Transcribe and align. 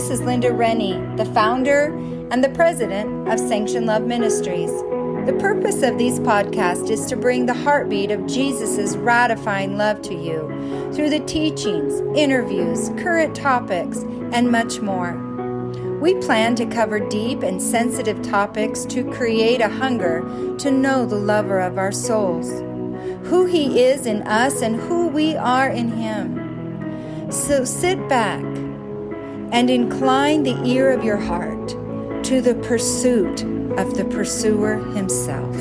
This 0.00 0.18
is 0.18 0.22
Linda 0.22 0.50
Rennie, 0.50 0.98
the 1.16 1.26
founder 1.26 1.94
and 2.30 2.42
the 2.42 2.48
president 2.48 3.28
of 3.28 3.38
Sanctioned 3.38 3.84
Love 3.84 4.04
Ministries. 4.04 4.70
The 5.26 5.36
purpose 5.38 5.82
of 5.82 5.98
these 5.98 6.18
podcasts 6.18 6.88
is 6.88 7.04
to 7.04 7.16
bring 7.16 7.44
the 7.44 7.52
heartbeat 7.52 8.10
of 8.10 8.26
Jesus' 8.26 8.96
ratifying 8.96 9.76
love 9.76 10.00
to 10.00 10.14
you 10.14 10.48
through 10.94 11.10
the 11.10 11.20
teachings, 11.26 12.00
interviews, 12.18 12.88
current 12.96 13.36
topics, 13.36 13.98
and 14.32 14.50
much 14.50 14.80
more. 14.80 15.18
We 16.00 16.14
plan 16.14 16.54
to 16.54 16.64
cover 16.64 16.98
deep 16.98 17.42
and 17.42 17.60
sensitive 17.60 18.22
topics 18.22 18.86
to 18.86 19.04
create 19.12 19.60
a 19.60 19.68
hunger 19.68 20.22
to 20.60 20.70
know 20.70 21.04
the 21.04 21.16
lover 21.16 21.60
of 21.60 21.76
our 21.76 21.92
souls, 21.92 22.48
who 23.28 23.44
he 23.44 23.82
is 23.82 24.06
in 24.06 24.22
us, 24.22 24.62
and 24.62 24.76
who 24.76 25.08
we 25.08 25.36
are 25.36 25.68
in 25.68 25.88
him. 25.88 27.30
So 27.30 27.66
sit 27.66 28.08
back 28.08 28.49
and 29.52 29.68
incline 29.68 30.44
the 30.44 30.62
ear 30.64 30.92
of 30.92 31.02
your 31.02 31.16
heart 31.16 31.68
to 32.24 32.40
the 32.40 32.54
pursuit 32.62 33.42
of 33.78 33.96
the 33.96 34.04
pursuer 34.10 34.76
himself. 34.94 35.56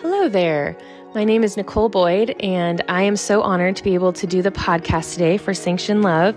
Hello 0.00 0.28
there. 0.28 0.76
My 1.14 1.24
name 1.24 1.42
is 1.42 1.56
Nicole 1.56 1.88
Boyd, 1.88 2.36
and 2.38 2.84
I 2.88 3.02
am 3.02 3.16
so 3.16 3.42
honored 3.42 3.74
to 3.76 3.82
be 3.82 3.94
able 3.94 4.12
to 4.12 4.26
do 4.26 4.42
the 4.42 4.52
podcast 4.52 5.14
today 5.14 5.36
for 5.36 5.52
Sanctioned 5.52 6.02
Love. 6.02 6.36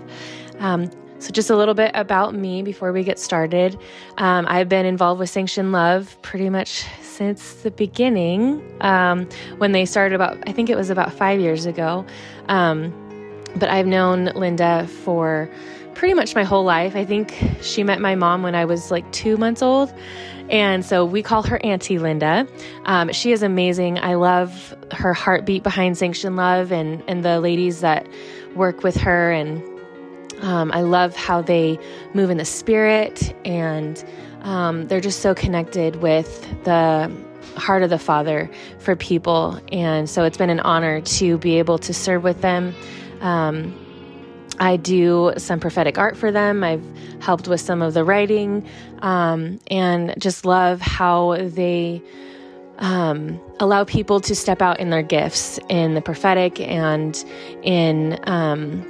Um, 0.58 0.90
so, 1.22 1.30
just 1.30 1.50
a 1.50 1.56
little 1.56 1.74
bit 1.74 1.92
about 1.94 2.34
me 2.34 2.62
before 2.64 2.92
we 2.92 3.04
get 3.04 3.16
started. 3.16 3.78
Um, 4.18 4.44
I've 4.48 4.68
been 4.68 4.84
involved 4.84 5.20
with 5.20 5.30
Sanctioned 5.30 5.70
Love 5.70 6.20
pretty 6.22 6.50
much 6.50 6.84
since 7.00 7.54
the 7.62 7.70
beginning 7.70 8.60
um, 8.80 9.28
when 9.58 9.70
they 9.70 9.84
started 9.84 10.16
about, 10.16 10.36
I 10.48 10.52
think 10.52 10.68
it 10.68 10.76
was 10.76 10.90
about 10.90 11.12
five 11.12 11.38
years 11.38 11.64
ago. 11.64 12.04
Um, 12.48 12.92
but 13.54 13.68
I've 13.68 13.86
known 13.86 14.32
Linda 14.34 14.88
for 15.04 15.48
pretty 15.94 16.14
much 16.14 16.34
my 16.34 16.42
whole 16.42 16.64
life. 16.64 16.96
I 16.96 17.04
think 17.04 17.38
she 17.60 17.84
met 17.84 18.00
my 18.00 18.16
mom 18.16 18.42
when 18.42 18.56
I 18.56 18.64
was 18.64 18.90
like 18.90 19.08
two 19.12 19.36
months 19.36 19.62
old. 19.62 19.94
And 20.50 20.84
so 20.84 21.04
we 21.04 21.22
call 21.22 21.44
her 21.44 21.64
Auntie 21.64 22.00
Linda. 22.00 22.48
Um, 22.86 23.12
she 23.12 23.30
is 23.30 23.44
amazing. 23.44 24.00
I 24.00 24.14
love 24.14 24.74
her 24.90 25.14
heartbeat 25.14 25.62
behind 25.62 25.96
Sanctioned 25.96 26.34
Love 26.34 26.72
and, 26.72 27.00
and 27.06 27.24
the 27.24 27.38
ladies 27.38 27.80
that 27.80 28.08
work 28.56 28.82
with 28.82 28.96
her 28.96 29.30
and 29.30 29.62
um, 30.42 30.70
I 30.72 30.82
love 30.82 31.16
how 31.16 31.40
they 31.40 31.78
move 32.14 32.30
in 32.30 32.36
the 32.36 32.44
spirit 32.44 33.34
and 33.44 34.04
um, 34.42 34.88
they're 34.88 35.00
just 35.00 35.20
so 35.20 35.34
connected 35.34 35.96
with 35.96 36.46
the 36.64 37.10
heart 37.56 37.82
of 37.82 37.90
the 37.90 37.98
Father 37.98 38.50
for 38.78 38.96
people. 38.96 39.60
And 39.70 40.10
so 40.10 40.24
it's 40.24 40.36
been 40.36 40.50
an 40.50 40.60
honor 40.60 41.00
to 41.00 41.38
be 41.38 41.58
able 41.58 41.78
to 41.78 41.94
serve 41.94 42.24
with 42.24 42.40
them. 42.40 42.74
Um, 43.20 43.78
I 44.58 44.76
do 44.76 45.32
some 45.38 45.60
prophetic 45.60 45.96
art 45.96 46.16
for 46.16 46.30
them. 46.30 46.62
I've 46.62 46.84
helped 47.20 47.48
with 47.48 47.60
some 47.60 47.82
of 47.82 47.94
the 47.94 48.04
writing 48.04 48.66
um, 49.00 49.60
and 49.70 50.14
just 50.18 50.44
love 50.44 50.80
how 50.80 51.36
they 51.38 52.02
um, 52.78 53.40
allow 53.60 53.84
people 53.84 54.20
to 54.20 54.34
step 54.34 54.60
out 54.60 54.80
in 54.80 54.90
their 54.90 55.02
gifts 55.02 55.58
in 55.68 55.94
the 55.94 56.00
prophetic 56.00 56.60
and 56.60 57.24
in 57.62 58.18
um, 58.24 58.84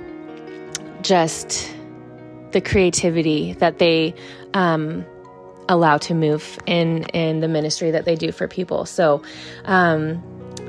just 1.02 1.74
the 2.52 2.60
creativity 2.60 3.54
that 3.54 3.78
they 3.78 4.14
um, 4.54 5.04
allow 5.68 5.98
to 5.98 6.14
move 6.14 6.58
in 6.66 7.04
in 7.10 7.40
the 7.40 7.48
ministry 7.48 7.90
that 7.90 8.04
they 8.04 8.14
do 8.14 8.32
for 8.32 8.48
people. 8.48 8.84
So 8.84 9.22
um, 9.64 10.22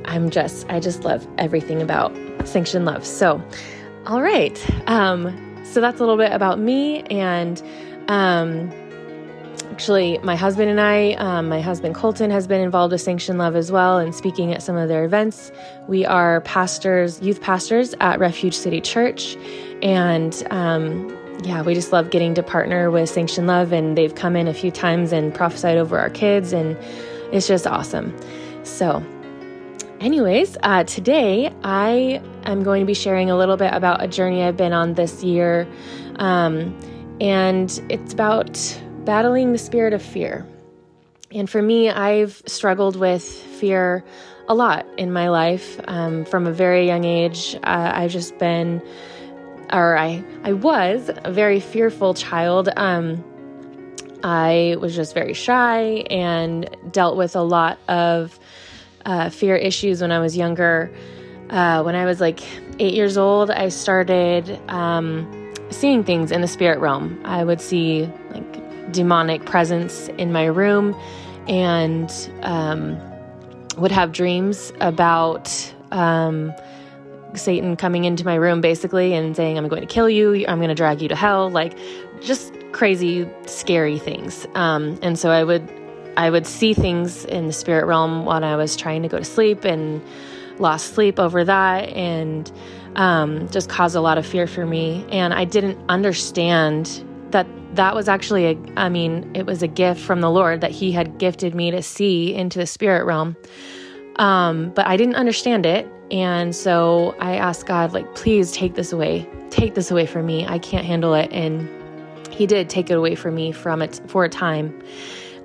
I'm 0.05 0.29
just 0.29 0.69
I 0.69 0.79
just 0.79 1.03
love 1.03 1.27
everything 1.38 1.81
about 1.81 2.16
Sanctioned 2.45 2.85
Love. 2.85 3.05
So 3.05 3.41
all 4.05 4.21
right, 4.21 4.89
um, 4.89 5.31
so 5.63 5.79
that's 5.81 5.99
a 5.99 6.03
little 6.03 6.17
bit 6.17 6.31
about 6.31 6.59
me 6.59 7.03
and. 7.03 7.61
Um, 8.09 8.69
actually, 9.73 10.19
my 10.19 10.35
husband 10.35 10.69
and 10.69 10.79
I, 10.79 11.13
um, 11.13 11.50
my 11.50 11.59
husband 11.59 11.95
Colton 11.95 12.29
has 12.29 12.45
been 12.45 12.61
involved 12.61 12.91
with 12.91 13.01
Sanctioned 13.01 13.39
Love 13.39 13.56
as 13.56 13.72
well 13.72 13.97
and 13.97 14.13
speaking 14.13 14.53
at 14.53 14.61
some 14.61 14.78
of 14.78 14.88
their 14.88 15.03
events. 15.03 15.51
We 15.88 16.06
are 16.06 16.41
pastors, 16.41 17.19
youth 17.23 17.41
pastors 17.41 17.95
at 18.00 18.19
Refuge 18.19 18.53
City 18.53 18.79
Church. 18.81 19.35
And 19.81 20.45
um, 20.51 21.09
yeah, 21.44 21.63
we 21.63 21.73
just 21.73 21.91
love 21.91 22.12
getting 22.12 22.35
to 22.35 22.44
partner 22.44 22.91
with 22.91 23.09
Sanctioned 23.09 23.47
Love, 23.47 23.72
and 23.72 23.97
they've 23.97 24.13
come 24.13 24.35
in 24.35 24.47
a 24.47 24.53
few 24.53 24.69
times 24.69 25.12
and 25.12 25.33
prophesied 25.33 25.79
over 25.79 25.97
our 25.97 26.12
kids, 26.12 26.53
and 26.53 26.78
it's 27.33 27.47
just 27.47 27.66
awesome. 27.66 28.16
So, 28.62 29.03
anyways, 30.00 30.56
uh, 30.62 30.83
today 30.83 31.51
I 31.63 32.22
am 32.44 32.62
going 32.62 32.81
to 32.81 32.85
be 32.85 32.94
sharing 32.94 33.31
a 33.31 33.35
little 33.35 33.57
bit 33.57 33.73
about 33.73 34.03
a 34.03 34.07
journey 34.07 34.44
I've 34.44 34.56
been 34.56 34.72
on 34.72 34.94
this 34.94 35.23
year, 35.23 35.67
um, 36.17 36.78
and 37.19 37.81
it's 37.89 38.13
about 38.13 38.79
battling 39.06 39.52
the 39.52 39.58
spirit 39.58 39.94
of 39.94 40.02
fear. 40.02 40.46
And 41.31 41.50
for 41.50 41.62
me, 41.62 41.90
I've 41.90 42.41
struggled 42.46 42.96
with 42.96 43.24
fear 43.24 44.03
a 44.47 44.53
lot 44.53 44.86
in 44.97 45.12
my 45.12 45.30
life 45.30 45.80
um, 45.88 46.25
from 46.25 46.47
a 46.47 46.52
very 46.52 46.86
young 46.86 47.06
age. 47.06 47.56
Uh, 47.63 47.92
I've 47.96 48.12
just 48.12 48.38
been 48.38 48.81
or 49.72 49.97
I, 49.97 50.24
I 50.44 50.53
was 50.53 51.09
a 51.24 51.31
very 51.31 51.59
fearful 51.59 52.13
child. 52.13 52.69
Um, 52.78 53.24
I 54.24 54.78
was 54.80 54.96
just 54.96 55.13
very 55.13 55.34
shy 55.34 56.06
and 56.09 56.69
dealt 56.92 57.18
with 57.18 57.36
a 57.36 57.42
lot 57.42 57.80
of 57.88 58.40
uh, 59.06 59.30
fear 59.30 59.56
issues 59.56 60.02
when 60.02 60.12
I 60.12 60.19
was 60.19 60.38
younger. 60.38 60.94
Uh, 61.50 61.81
when 61.84 61.96
I 61.96 62.06
was 62.06 62.22
like 62.22 62.42
eight 62.80 62.94
years 62.94 63.18
old, 63.18 63.50
I 63.52 63.69
started 63.69 64.62
um, 64.69 65.53
seeing 65.72 66.03
things 66.03 66.31
in 66.31 66.42
the 66.42 66.47
spirit 66.47 66.80
realm. 66.80 67.19
I 67.25 67.44
would 67.44 67.59
see 67.59 68.09
demonic 68.94 69.46
presence 69.46 70.08
in 70.18 70.31
my 70.31 70.46
room 70.46 70.96
and 71.48 72.09
um, 72.44 72.98
would 73.78 73.92
have 73.92 74.12
dreams 74.12 74.72
about 74.80 75.74
um, 75.92 76.54
Satan 77.36 77.76
coming 77.76 78.06
into 78.06 78.24
my 78.24 78.36
room 78.36 78.62
basically 78.62 79.14
and 79.14 79.36
saying, 79.36 79.58
I'm 79.58 79.68
going 79.68 79.81
to 79.81 79.88
kill 79.88 80.09
you, 80.09 80.46
I'm 80.48 80.59
going 80.59 80.70
to 80.70 80.76
drag 80.76 81.02
you 81.02 81.09
to 81.09 81.16
hell, 81.16 81.50
like 81.50 81.78
just 82.22 82.54
crazy, 82.72 83.30
scary 83.46 84.00
things. 84.00 84.48
Um, 84.56 84.98
and 85.02 85.20
so 85.20 85.30
I 85.30 85.44
would. 85.44 85.70
I 86.16 86.30
would 86.30 86.46
see 86.46 86.75
things 86.75 87.25
in 87.25 87.48
the 87.48 87.54
spirit 87.54 87.88
realm 87.88 88.24
when 88.25 88.44
I 88.44 88.56
was 88.56 88.75
trying 88.75 89.02
to 89.02 89.08
go 89.08 89.18
to 89.18 89.25
sleep 89.25 89.66
and 89.66 90.00
lost 90.60 90.94
sleep 90.94 91.18
over 91.18 91.44
that 91.44 91.90
and 91.90 92.52
um, 92.96 93.50
just 93.50 93.68
caused 93.68 93.96
a 93.96 94.00
lot 94.00 94.20
of 94.20 94.25
fear 94.25 94.46
for 94.46 94.64
me. 94.64 95.06
And 95.10 95.34
I 95.34 95.46
didn't 95.46 95.80
understand 95.90 97.04
that 97.31 97.48
that 97.75 97.95
was 97.95 98.07
actually 98.07 98.45
a, 98.45 98.57
I 98.78 98.89
mean, 98.89 99.31
it 99.35 99.45
was 99.45 99.63
a 99.63 99.67
gift 99.67 100.01
from 100.01 100.22
the 100.22 100.29
Lord 100.29 100.61
that 100.61 100.72
He 100.72 100.91
had 100.91 101.17
gifted 101.17 101.56
me 101.56 101.72
to 101.72 101.81
see 101.81 102.34
into 102.34 102.59
the 102.59 102.66
spirit 102.66 103.06
realm. 103.06 103.35
Um, 104.17 104.72
but 104.75 104.85
I 104.85 104.97
didn't 104.97 105.16
understand 105.16 105.66
it. 105.66 105.88
And 106.12 106.56
so 106.56 107.16
I 107.19 107.35
asked 107.35 107.66
God, 107.66 107.94
like, 107.94 108.13
please 108.16 108.51
take 108.51 108.75
this 108.75 108.94
away. 108.94 109.28
Take 109.50 109.73
this 109.73 109.89
away 109.89 110.06
from 110.06 110.25
me. 110.25 110.45
I 110.45 110.59
can't 110.59 110.85
handle 110.85 111.13
it. 111.16 111.31
And 111.31 111.67
He 112.31 112.45
did 112.45 112.69
take 112.69 112.89
it 112.89 112.94
away 112.94 113.16
from 113.16 113.35
me 113.35 113.51
from 113.51 113.81
it 113.81 114.01
for 114.07 114.23
a 114.23 114.29
time. 114.29 114.79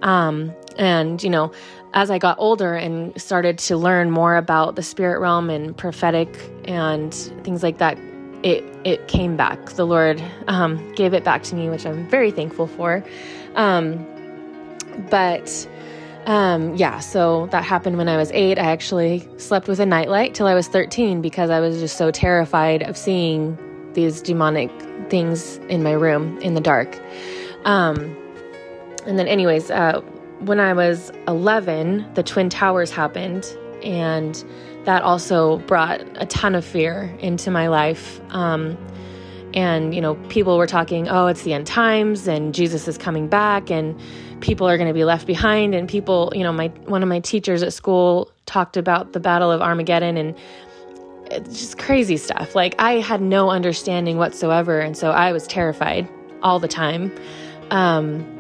Um, 0.03 0.55
and, 0.77 1.23
you 1.23 1.31
know, 1.31 1.51
as 1.95 2.11
I 2.11 2.19
got 2.19 2.37
older 2.39 2.75
and 2.75 3.19
started 3.21 3.59
to 3.59 3.77
learn 3.77 4.11
more 4.11 4.37
about 4.37 4.77
the 4.77 4.83
spirit 4.83 5.21
realm 5.21 5.49
and 5.49 5.77
prophetic 5.77 6.29
and 6.67 7.15
things 7.43 7.63
like 7.63 7.79
that, 7.79 7.99
it 8.43 8.65
it 8.85 9.09
came 9.09 9.37
back. 9.37 9.71
The 9.71 9.87
Lord 9.87 10.23
um, 10.47 10.93
gave 10.95 11.15
it 11.15 11.25
back 11.25 11.43
to 11.45 11.55
me, 11.55 11.69
which 11.69 11.87
I'm 11.87 12.09
very 12.09 12.31
thankful 12.31 12.67
for. 12.67 13.05
Um, 13.55 14.07
but 15.11 15.69
um, 16.27 16.75
yeah, 16.77 16.99
so 16.99 17.47
that 17.53 17.65
happened 17.65 17.97
when 17.97 18.09
I 18.09 18.17
was 18.17 18.31
eight. 18.33 18.59
I 18.59 18.71
actually 18.71 19.27
slept 19.39 19.67
with 19.67 19.81
a 19.81 19.87
nightlight 19.87 20.35
till 20.35 20.47
I 20.47 20.55
was 20.55 20.69
13 20.69 21.23
because 21.23 21.49
I 21.49 21.59
was 21.59 21.81
just 21.81 21.97
so 21.97 22.11
terrified 22.11 22.83
of 22.83 22.97
seeing 22.97 23.57
these 23.95 24.21
demonic 24.21 24.71
things 25.09 25.57
in 25.69 25.83
my 25.83 25.93
room 25.93 26.39
in 26.39 26.55
the 26.55 26.61
dark. 26.61 26.99
Um, 27.65 28.15
and 29.07 29.19
then, 29.19 29.27
anyways, 29.27 29.71
uh, 29.71 30.01
when 30.41 30.61
I 30.61 30.73
was 30.73 31.11
11, 31.27 32.07
the 32.15 32.23
Twin 32.23 32.51
Towers 32.51 32.91
happened, 32.91 33.47
and 33.83 34.45
that 34.85 35.03
also 35.03 35.59
brought 35.61 36.01
a 36.15 36.27
ton 36.27 36.55
of 36.55 36.65
fear 36.65 37.15
into 37.21 37.51
my 37.51 37.69
life. 37.69 38.21
Um, 38.31 38.77
and, 39.55 39.95
you 39.95 40.01
know, 40.01 40.15
people 40.29 40.59
were 40.59 40.67
talking, 40.67 41.09
oh, 41.09 41.27
it's 41.27 41.43
the 41.43 41.53
end 41.55 41.67
times, 41.67 42.29
and 42.29 42.55
Jesus 42.55 42.87
is 42.87 42.99
coming 42.99 43.29
back, 43.29 43.71
and 43.71 43.99
people 44.41 44.69
are 44.69 44.77
going 44.77 44.89
to 44.89 44.95
be 44.95 45.05
left 45.05 45.27
behind. 45.27 45.75
And 45.75 45.89
people 45.89 46.33
you 46.35 46.43
know 46.43 46.53
my 46.53 46.69
one 46.87 47.03
of 47.03 47.09
my 47.09 47.21
teachers 47.21 47.63
at 47.63 47.73
school 47.73 48.31
talked 48.47 48.77
about 48.77 49.13
the 49.13 49.21
battle 49.21 49.51
of 49.51 49.61
armageddon 49.61 50.17
and 50.17 50.37
it's 51.31 51.61
just 51.61 51.79
crazy 51.79 52.17
stuff. 52.17 52.55
Like 52.55 52.75
i 52.79 52.93
had 52.95 53.21
no 53.21 53.51
understanding 53.51 54.19
whatsoever 54.19 54.81
and 54.81 54.97
so 54.97 55.11
i 55.11 55.33
was 55.33 55.47
terrified 55.47 56.09
all 56.43 56.59
the 56.59 56.69
time. 56.69 57.15
Um, 57.71 58.38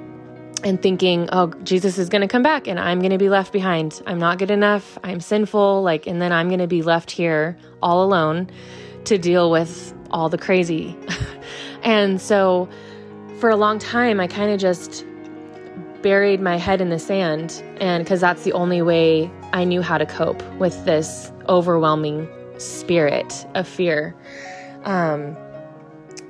and 0.65 0.81
thinking, 0.83 1.29
oh, 1.33 1.49
Jesus 1.63 1.99
is 1.99 2.09
going 2.09 2.23
to 2.23 2.29
come 2.29 2.43
back 2.43 2.67
and 2.67 2.81
I'm 2.81 2.99
going 2.99 3.13
to 3.13 3.19
be 3.19 3.29
left 3.29 3.53
behind. 3.53 4.03
I'm 4.07 4.19
not 4.19 4.39
good 4.39 4.51
enough. 4.51 4.99
I'm 5.05 5.21
sinful. 5.21 5.83
Like, 5.83 6.07
and 6.07 6.21
then 6.21 6.33
I'm 6.33 6.49
going 6.49 6.61
to 6.61 6.67
be 6.67 6.83
left 6.83 7.11
here 7.11 7.57
all 7.83 8.03
alone 8.05 8.51
to 9.05 9.19
deal 9.19 9.51
with 9.51 9.95
all 10.11 10.29
the 10.29 10.39
crazy. 10.39 10.97
and 11.83 12.21
so 12.21 12.69
for 13.39 13.51
a 13.51 13.57
long 13.57 13.79
time, 13.79 14.21
I 14.21 14.27
kind 14.27 14.51
of 14.51 14.59
just 14.59 15.05
buried 16.03 16.41
my 16.41 16.57
head 16.57 16.81
in 16.81 16.91
the 16.91 16.99
sand. 16.99 17.63
And 17.81 18.05
because 18.05 18.21
that's 18.21 18.43
the 18.43 18.53
only 18.53 18.83
way 18.83 19.31
I 19.53 19.65
knew 19.65 19.83
how 19.83 19.99
to 19.99 20.07
cope 20.07 20.43
with 20.55 20.85
this 20.85 21.33
overwhelming 21.49 22.29
spirit 22.59 23.47
of 23.55 23.67
fear. 23.67 24.15
Um, 24.85 25.37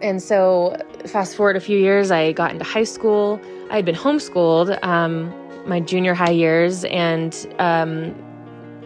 and 0.01 0.23
so, 0.23 0.77
fast 1.07 1.37
forward 1.37 1.57
a 1.57 1.61
few 1.61 1.79
years, 1.79 2.11
I 2.11 2.33
got 2.33 2.53
into 2.53 2.65
high 2.65 2.85
school. 2.85 3.41
I 3.70 3.76
had 3.76 3.85
been 3.85 3.94
homeschooled 3.94 4.82
um, 4.82 5.35
my 5.67 5.81
junior 5.81 6.15
high 6.15 6.31
years 6.31 6.85
and 6.85 7.35
um, 7.59 8.15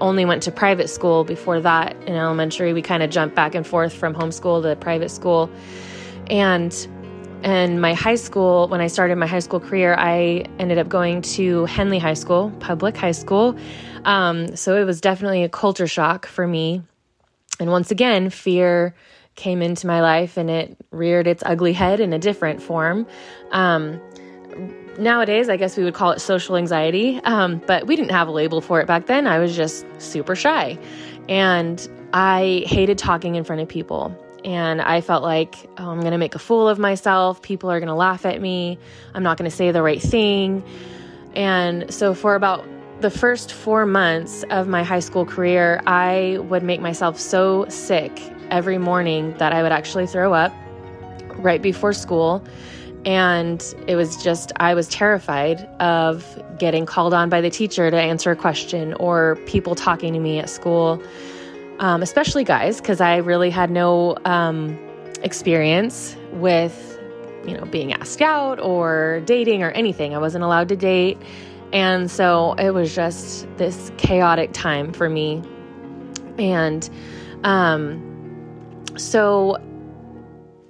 only 0.01 0.25
went 0.25 0.43
to 0.43 0.51
private 0.51 0.91
school 0.91 1.23
before 1.25 1.61
that 1.61 1.97
in 2.03 2.17
elementary. 2.17 2.73
We 2.73 2.83
kind 2.83 3.03
of 3.03 3.11
jumped 3.11 3.37
back 3.37 3.55
and 3.55 3.67
forth 3.67 3.93
from 3.93 4.15
homeschool 4.15 4.63
to 4.63 4.77
private 4.77 5.11
school. 5.11 5.51
And 6.29 6.75
and 7.45 7.81
my 7.81 7.95
high 7.95 8.15
school, 8.15 8.69
when 8.69 8.81
I 8.81 8.87
started 8.87 9.17
my 9.17 9.27
high 9.27 9.41
school 9.41 9.59
career, 9.59 9.97
I 9.99 10.45
ended 10.61 10.79
up 10.79 10.89
going 10.89 11.23
to 11.23 11.65
Henley 11.65 11.99
High 11.99 12.15
School, 12.15 12.53
public 12.61 12.97
high 12.97 13.13
school. 13.13 13.57
Um, 14.05 14.55
so 14.55 14.77
it 14.77 14.85
was 14.85 15.01
definitely 15.01 15.43
a 15.43 15.49
culture 15.49 15.89
shock 15.89 16.27
for 16.27 16.47
me. 16.47 16.83
And 17.59 17.71
once 17.71 17.91
again, 17.91 18.31
fear 18.31 18.95
came 19.35 19.61
into 19.61 19.89
my 19.89 20.01
life 20.03 20.37
and 20.37 20.49
it 20.49 20.77
reared 20.93 21.27
its 21.27 21.43
ugly 21.45 21.73
head 21.73 21.99
in 21.99 22.13
a 22.13 22.19
different 22.19 22.63
form. 22.63 23.09
Um, 23.51 24.01
nowadays, 24.99 25.49
I 25.49 25.57
guess 25.57 25.77
we 25.77 25.85
would 25.85 25.95
call 25.95 26.11
it 26.11 26.21
social 26.21 26.57
anxiety, 26.57 27.21
um, 27.25 27.61
but 27.67 27.87
we 27.87 27.97
didn't 27.97 28.11
have 28.11 28.29
a 28.29 28.31
label 28.31 28.61
for 28.61 28.81
it 28.81 28.87
back 28.87 29.07
then. 29.07 29.27
I 29.27 29.39
was 29.39 29.57
just 29.57 29.87
super 29.99 30.35
shy. 30.35 30.79
And 31.29 31.89
I 32.13 32.65
hated 32.67 32.99
talking 32.99 33.37
in 33.37 33.45
front 33.45 33.63
of 33.63 33.69
people. 33.69 34.17
And 34.45 34.83
I 34.83 35.01
felt 35.01 35.23
like, 35.23 35.55
oh, 35.79 35.89
I'm 35.89 36.01
going 36.01 36.13
to 36.13 36.19
make 36.19 36.35
a 36.35 36.39
fool 36.39 36.69
of 36.69 36.79
myself. 36.79 37.41
People 37.43 37.71
are 37.71 37.79
going 37.79 37.89
to 37.89 37.95
laugh 37.95 38.27
at 38.27 38.41
me. 38.41 38.79
I'm 39.15 39.23
not 39.23 39.39
going 39.39 39.49
to 39.49 39.57
say 39.57 39.71
the 39.71 39.83
right 39.83 40.03
thing. 40.03 40.65
And 41.35 41.93
so, 41.93 42.13
for 42.13 42.35
about 42.35 42.67
the 43.01 43.11
first 43.11 43.53
four 43.53 43.87
months 43.87 44.45
of 44.51 44.69
my 44.69 44.83
high 44.83 45.01
school 45.01 45.25
career, 45.25 45.81
I 45.87 46.39
would 46.43 46.63
make 46.63 46.81
myself 46.81 47.19
so 47.19 47.67
sick 47.69 48.21
every 48.51 48.79
morning 48.79 49.33
that 49.39 49.53
I 49.53 49.63
would 49.63 49.73
actually 49.73 50.07
throw 50.07 50.35
up 50.35 50.53
right 51.37 51.63
before 51.63 51.93
school. 51.93 52.45
And 53.05 53.63
it 53.89 53.97
was 53.97 54.23
just, 54.23 54.53
I 54.57 54.75
was 54.75 54.89
terrified 54.89 55.61
of 55.81 56.41
getting 56.59 56.87
called 56.87 57.13
on 57.13 57.29
by 57.29 57.41
the 57.41 57.51
teacher 57.51 57.91
to 57.91 58.01
answer 58.01 58.31
a 58.31 58.37
question 58.37 58.95
or 58.95 59.37
people 59.47 59.75
talking 59.75 60.13
to 60.13 60.21
me 60.21 60.39
at 60.39 60.49
school 60.49 61.03
um, 61.83 62.01
especially 62.01 62.45
guys, 62.45 62.81
because 62.81 63.01
I 63.01 63.17
really 63.17 63.51
had 63.51 63.71
no 63.71 64.17
um, 64.25 64.79
experience 65.23 66.17
with, 66.33 66.99
you 67.45 67.57
know, 67.57 67.65
being 67.65 67.93
asked 67.93 68.23
out 68.23 68.61
or 68.61 69.21
dating 69.25 69.65
or 69.65 69.71
anything. 69.73 70.15
I 70.15 70.19
wasn't 70.19 70.45
allowed 70.45 70.69
to 70.69 70.77
date. 70.77 71.19
And 71.73 72.09
so 72.09 72.53
it 72.53 72.71
was 72.71 72.95
just 72.95 73.49
this 73.57 73.91
chaotic 73.97 74.53
time 74.53 74.93
for 74.93 75.09
me. 75.09 75.43
And 76.39 76.89
um, 77.43 78.85
so, 78.97 79.57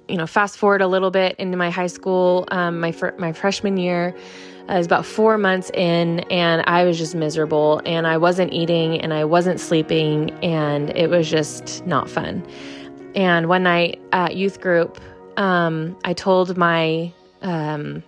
you 0.07 0.17
know, 0.17 0.27
fast 0.27 0.57
forward 0.57 0.81
a 0.81 0.87
little 0.87 1.11
bit 1.11 1.35
into 1.37 1.57
my 1.57 1.69
high 1.69 1.87
school, 1.87 2.45
um, 2.51 2.79
my, 2.79 2.91
fr- 2.91 3.17
my 3.17 3.31
freshman 3.31 3.77
year, 3.77 4.15
I 4.67 4.77
was 4.77 4.85
about 4.85 5.05
four 5.05 5.37
months 5.37 5.69
in, 5.73 6.21
and 6.31 6.63
I 6.67 6.85
was 6.85 6.97
just 6.97 7.15
miserable, 7.15 7.81
and 7.85 8.07
I 8.07 8.17
wasn't 8.17 8.53
eating, 8.53 9.01
and 9.01 9.13
I 9.13 9.25
wasn't 9.25 9.59
sleeping, 9.59 10.31
and 10.41 10.89
it 10.91 11.09
was 11.09 11.29
just 11.29 11.85
not 11.85 12.09
fun. 12.09 12.45
And 13.13 13.49
one 13.49 13.63
night 13.63 14.01
at 14.13 14.37
youth 14.37 14.61
group, 14.61 15.01
um, 15.35 15.97
I 16.05 16.13
told 16.13 16.57
my 16.57 17.11
um, 17.41 18.03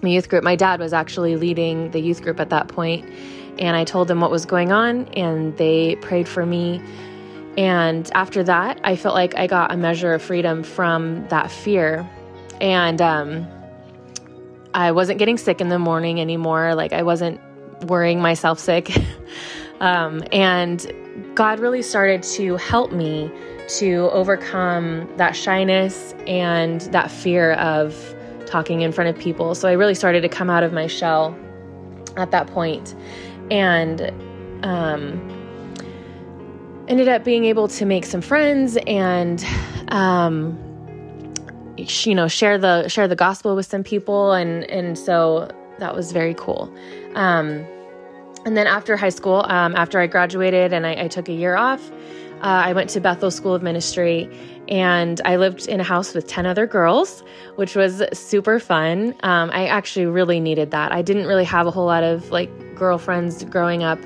my 0.00 0.08
youth 0.08 0.28
group. 0.28 0.42
My 0.42 0.56
dad 0.56 0.80
was 0.80 0.92
actually 0.92 1.36
leading 1.36 1.90
the 1.90 2.00
youth 2.00 2.22
group 2.22 2.40
at 2.40 2.48
that 2.50 2.68
point, 2.68 3.08
and 3.58 3.76
I 3.76 3.84
told 3.84 4.08
them 4.08 4.20
what 4.20 4.30
was 4.30 4.46
going 4.46 4.72
on, 4.72 5.06
and 5.08 5.56
they 5.58 5.96
prayed 5.96 6.26
for 6.26 6.46
me. 6.46 6.82
And 7.56 8.10
after 8.14 8.42
that, 8.44 8.80
I 8.82 8.96
felt 8.96 9.14
like 9.14 9.36
I 9.36 9.46
got 9.46 9.72
a 9.72 9.76
measure 9.76 10.14
of 10.14 10.22
freedom 10.22 10.62
from 10.62 11.26
that 11.28 11.50
fear, 11.50 12.08
and 12.60 13.00
um, 13.02 13.46
I 14.74 14.92
wasn't 14.92 15.18
getting 15.18 15.36
sick 15.36 15.60
in 15.60 15.68
the 15.68 15.78
morning 15.78 16.20
anymore. 16.20 16.74
Like 16.74 16.92
I 16.92 17.02
wasn't 17.02 17.40
worrying 17.84 18.20
myself 18.20 18.58
sick. 18.58 18.90
um, 19.80 20.22
and 20.32 20.92
God 21.34 21.60
really 21.60 21.82
started 21.82 22.22
to 22.22 22.56
help 22.56 22.92
me 22.92 23.30
to 23.68 24.08
overcome 24.12 25.08
that 25.16 25.36
shyness 25.36 26.14
and 26.26 26.80
that 26.92 27.10
fear 27.10 27.52
of 27.54 28.14
talking 28.46 28.82
in 28.82 28.92
front 28.92 29.14
of 29.14 29.22
people. 29.22 29.54
So 29.54 29.68
I 29.68 29.72
really 29.72 29.94
started 29.94 30.22
to 30.22 30.28
come 30.28 30.50
out 30.50 30.62
of 30.62 30.72
my 30.72 30.86
shell 30.86 31.36
at 32.16 32.30
that 32.30 32.46
point 32.48 32.94
and 33.50 34.12
um, 34.62 35.41
ended 36.92 37.08
up 37.08 37.24
being 37.24 37.46
able 37.46 37.68
to 37.68 37.86
make 37.86 38.04
some 38.04 38.20
friends 38.20 38.76
and 38.86 39.42
um, 39.88 40.58
you 41.78 42.14
know 42.14 42.28
share 42.28 42.58
the 42.58 42.86
share 42.86 43.08
the 43.08 43.16
gospel 43.16 43.56
with 43.56 43.64
some 43.64 43.82
people 43.82 44.32
and 44.32 44.64
and 44.64 44.98
so 44.98 45.48
that 45.78 45.96
was 45.96 46.12
very 46.12 46.34
cool. 46.34 46.70
Um, 47.14 47.64
and 48.44 48.58
then 48.58 48.66
after 48.66 48.94
high 48.94 49.08
school 49.08 49.46
um, 49.48 49.74
after 49.74 50.00
i 50.00 50.06
graduated 50.06 50.74
and 50.74 50.86
I, 50.86 51.04
I 51.04 51.08
took 51.08 51.28
a 51.28 51.32
year 51.32 51.56
off 51.56 51.90
uh, 52.42 52.68
i 52.68 52.72
went 52.72 52.90
to 52.90 53.00
bethel 53.00 53.30
school 53.30 53.54
of 53.54 53.62
ministry 53.62 54.28
and 54.68 55.20
i 55.24 55.36
lived 55.36 55.68
in 55.68 55.78
a 55.78 55.84
house 55.84 56.12
with 56.12 56.26
10 56.26 56.44
other 56.44 56.66
girls 56.66 57.22
which 57.54 57.76
was 57.76 58.02
super 58.12 58.58
fun. 58.58 59.14
Um, 59.22 59.50
i 59.52 59.66
actually 59.66 60.06
really 60.06 60.40
needed 60.40 60.72
that. 60.72 60.92
I 60.92 61.02
didn't 61.02 61.26
really 61.26 61.44
have 61.44 61.66
a 61.66 61.70
whole 61.70 61.86
lot 61.86 62.02
of 62.02 62.30
like 62.30 62.50
girlfriends 62.74 63.44
growing 63.44 63.82
up 63.82 64.00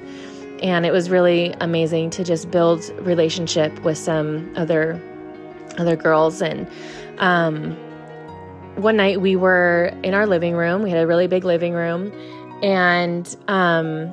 and 0.62 0.86
it 0.86 0.92
was 0.92 1.10
really 1.10 1.52
amazing 1.60 2.10
to 2.10 2.24
just 2.24 2.50
build 2.50 2.88
relationship 3.00 3.78
with 3.82 3.98
some 3.98 4.52
other 4.56 5.00
other 5.78 5.96
girls 5.96 6.40
and 6.40 6.66
um, 7.18 7.76
one 8.76 8.96
night 8.96 9.20
we 9.20 9.36
were 9.36 9.92
in 10.02 10.14
our 10.14 10.26
living 10.26 10.54
room. 10.54 10.82
We 10.82 10.90
had 10.90 11.02
a 11.02 11.06
really 11.06 11.26
big 11.26 11.44
living 11.44 11.72
room, 11.72 12.12
and 12.62 13.34
um, 13.48 14.12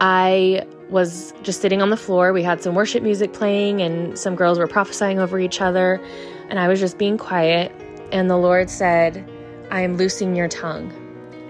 I 0.00 0.66
was 0.88 1.32
just 1.42 1.60
sitting 1.60 1.80
on 1.82 1.90
the 1.90 1.96
floor. 1.96 2.32
We 2.32 2.42
had 2.42 2.62
some 2.62 2.74
worship 2.74 3.02
music 3.02 3.32
playing, 3.32 3.82
and 3.82 4.18
some 4.18 4.34
girls 4.36 4.58
were 4.58 4.66
prophesying 4.66 5.18
over 5.18 5.38
each 5.38 5.60
other, 5.60 6.00
and 6.48 6.58
I 6.58 6.68
was 6.68 6.80
just 6.80 6.98
being 6.98 7.18
quiet. 7.18 7.72
And 8.10 8.28
the 8.28 8.36
Lord 8.36 8.68
said, 8.68 9.28
I 9.70 9.80
am 9.82 9.96
loosing 9.96 10.34
your 10.36 10.48
tongue. 10.48 10.92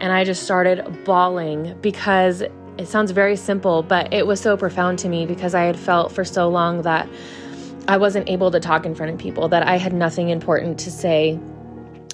And 0.00 0.12
I 0.12 0.24
just 0.24 0.42
started 0.42 1.04
bawling 1.04 1.76
because 1.80 2.42
it 2.82 2.88
sounds 2.88 3.12
very 3.12 3.36
simple, 3.36 3.84
but 3.84 4.12
it 4.12 4.26
was 4.26 4.40
so 4.40 4.56
profound 4.56 4.98
to 4.98 5.08
me 5.08 5.24
because 5.24 5.54
I 5.54 5.62
had 5.62 5.78
felt 5.78 6.10
for 6.10 6.24
so 6.24 6.48
long 6.48 6.82
that 6.82 7.08
I 7.86 7.96
wasn't 7.96 8.28
able 8.28 8.50
to 8.50 8.58
talk 8.58 8.84
in 8.84 8.94
front 8.96 9.12
of 9.12 9.18
people, 9.18 9.48
that 9.48 9.66
I 9.66 9.76
had 9.76 9.92
nothing 9.92 10.30
important 10.30 10.80
to 10.80 10.90
say. 10.90 11.38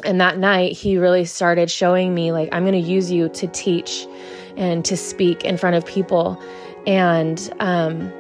And 0.05 0.21
that 0.21 0.37
night, 0.37 0.73
he 0.73 0.99
really 0.99 1.25
started 1.25 1.71
showing 1.71 2.15
me, 2.15 2.33
like, 2.33 2.51
I'm 2.53 2.65
going 2.65 2.81
to 2.81 2.89
use 2.89 3.11
you 3.11 3.31
to 3.31 3.47
teach 3.49 4.07
and 4.59 4.85
to 4.85 4.97
speak 4.97 5.43
in 5.43 5.57
front 5.57 5.75
of 5.75 5.87
people. 5.87 6.41
And 6.87 7.51
um, 7.61 8.13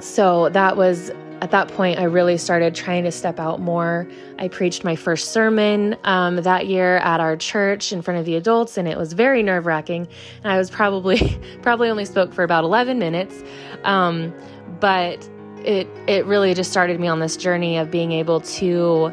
so 0.00 0.48
that 0.48 0.76
was 0.76 1.12
at 1.44 1.50
that 1.50 1.68
point, 1.68 1.98
I 1.98 2.04
really 2.04 2.38
started 2.38 2.74
trying 2.74 3.04
to 3.04 3.12
step 3.12 3.38
out 3.38 3.60
more. 3.60 4.08
I 4.38 4.48
preached 4.48 4.82
my 4.82 4.96
first 4.96 5.30
sermon 5.30 5.94
um, 6.04 6.36
that 6.36 6.68
year 6.68 6.96
at 6.96 7.20
our 7.20 7.36
church 7.36 7.92
in 7.92 8.00
front 8.00 8.18
of 8.18 8.24
the 8.24 8.36
adults, 8.36 8.78
and 8.78 8.88
it 8.88 8.96
was 8.96 9.12
very 9.12 9.42
nerve 9.42 9.66
wracking. 9.66 10.08
And 10.42 10.50
I 10.50 10.56
was 10.56 10.70
probably 10.70 11.38
probably 11.62 11.90
only 11.90 12.06
spoke 12.06 12.32
for 12.32 12.44
about 12.44 12.64
11 12.64 12.98
minutes, 12.98 13.44
um, 13.82 14.32
but 14.80 15.28
it 15.58 15.86
it 16.06 16.24
really 16.24 16.54
just 16.54 16.70
started 16.70 16.98
me 16.98 17.08
on 17.08 17.20
this 17.20 17.36
journey 17.36 17.76
of 17.76 17.90
being 17.90 18.12
able 18.12 18.40
to 18.40 19.12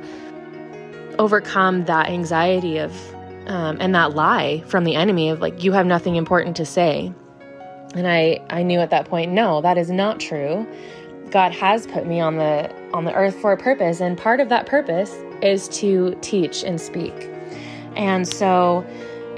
overcome 1.19 1.83
that 1.83 2.07
anxiety 2.07 2.77
of 2.77 2.93
um, 3.47 3.75
and 3.81 3.93
that 3.93 4.15
lie 4.15 4.63
from 4.67 4.85
the 4.85 4.95
enemy 4.95 5.29
of 5.29 5.41
like 5.41 5.65
you 5.65 5.73
have 5.73 5.85
nothing 5.85 6.15
important 6.15 6.55
to 6.55 6.65
say 6.65 7.11
and 7.93 8.07
i 8.07 8.41
i 8.49 8.63
knew 8.63 8.79
at 8.79 8.89
that 8.89 9.05
point 9.05 9.31
no 9.31 9.61
that 9.61 9.77
is 9.77 9.89
not 9.89 10.19
true 10.19 10.65
god 11.31 11.51
has 11.51 11.87
put 11.87 12.05
me 12.05 12.19
on 12.19 12.37
the 12.37 12.73
on 12.93 13.05
the 13.05 13.13
earth 13.13 13.35
for 13.35 13.51
a 13.51 13.57
purpose 13.57 13.99
and 14.01 14.17
part 14.17 14.39
of 14.39 14.49
that 14.49 14.65
purpose 14.65 15.15
is 15.41 15.67
to 15.69 16.15
teach 16.21 16.63
and 16.63 16.79
speak 16.79 17.29
and 17.95 18.27
so 18.27 18.85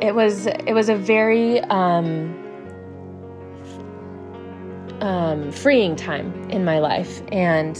it 0.01 0.13
was 0.13 0.47
it 0.47 0.73
was 0.73 0.89
a 0.89 0.95
very 0.95 1.59
um 1.61 2.37
um, 5.03 5.51
freeing 5.51 5.95
time 5.95 6.49
in 6.49 6.63
my 6.63 6.79
life. 6.79 7.21
And 7.31 7.75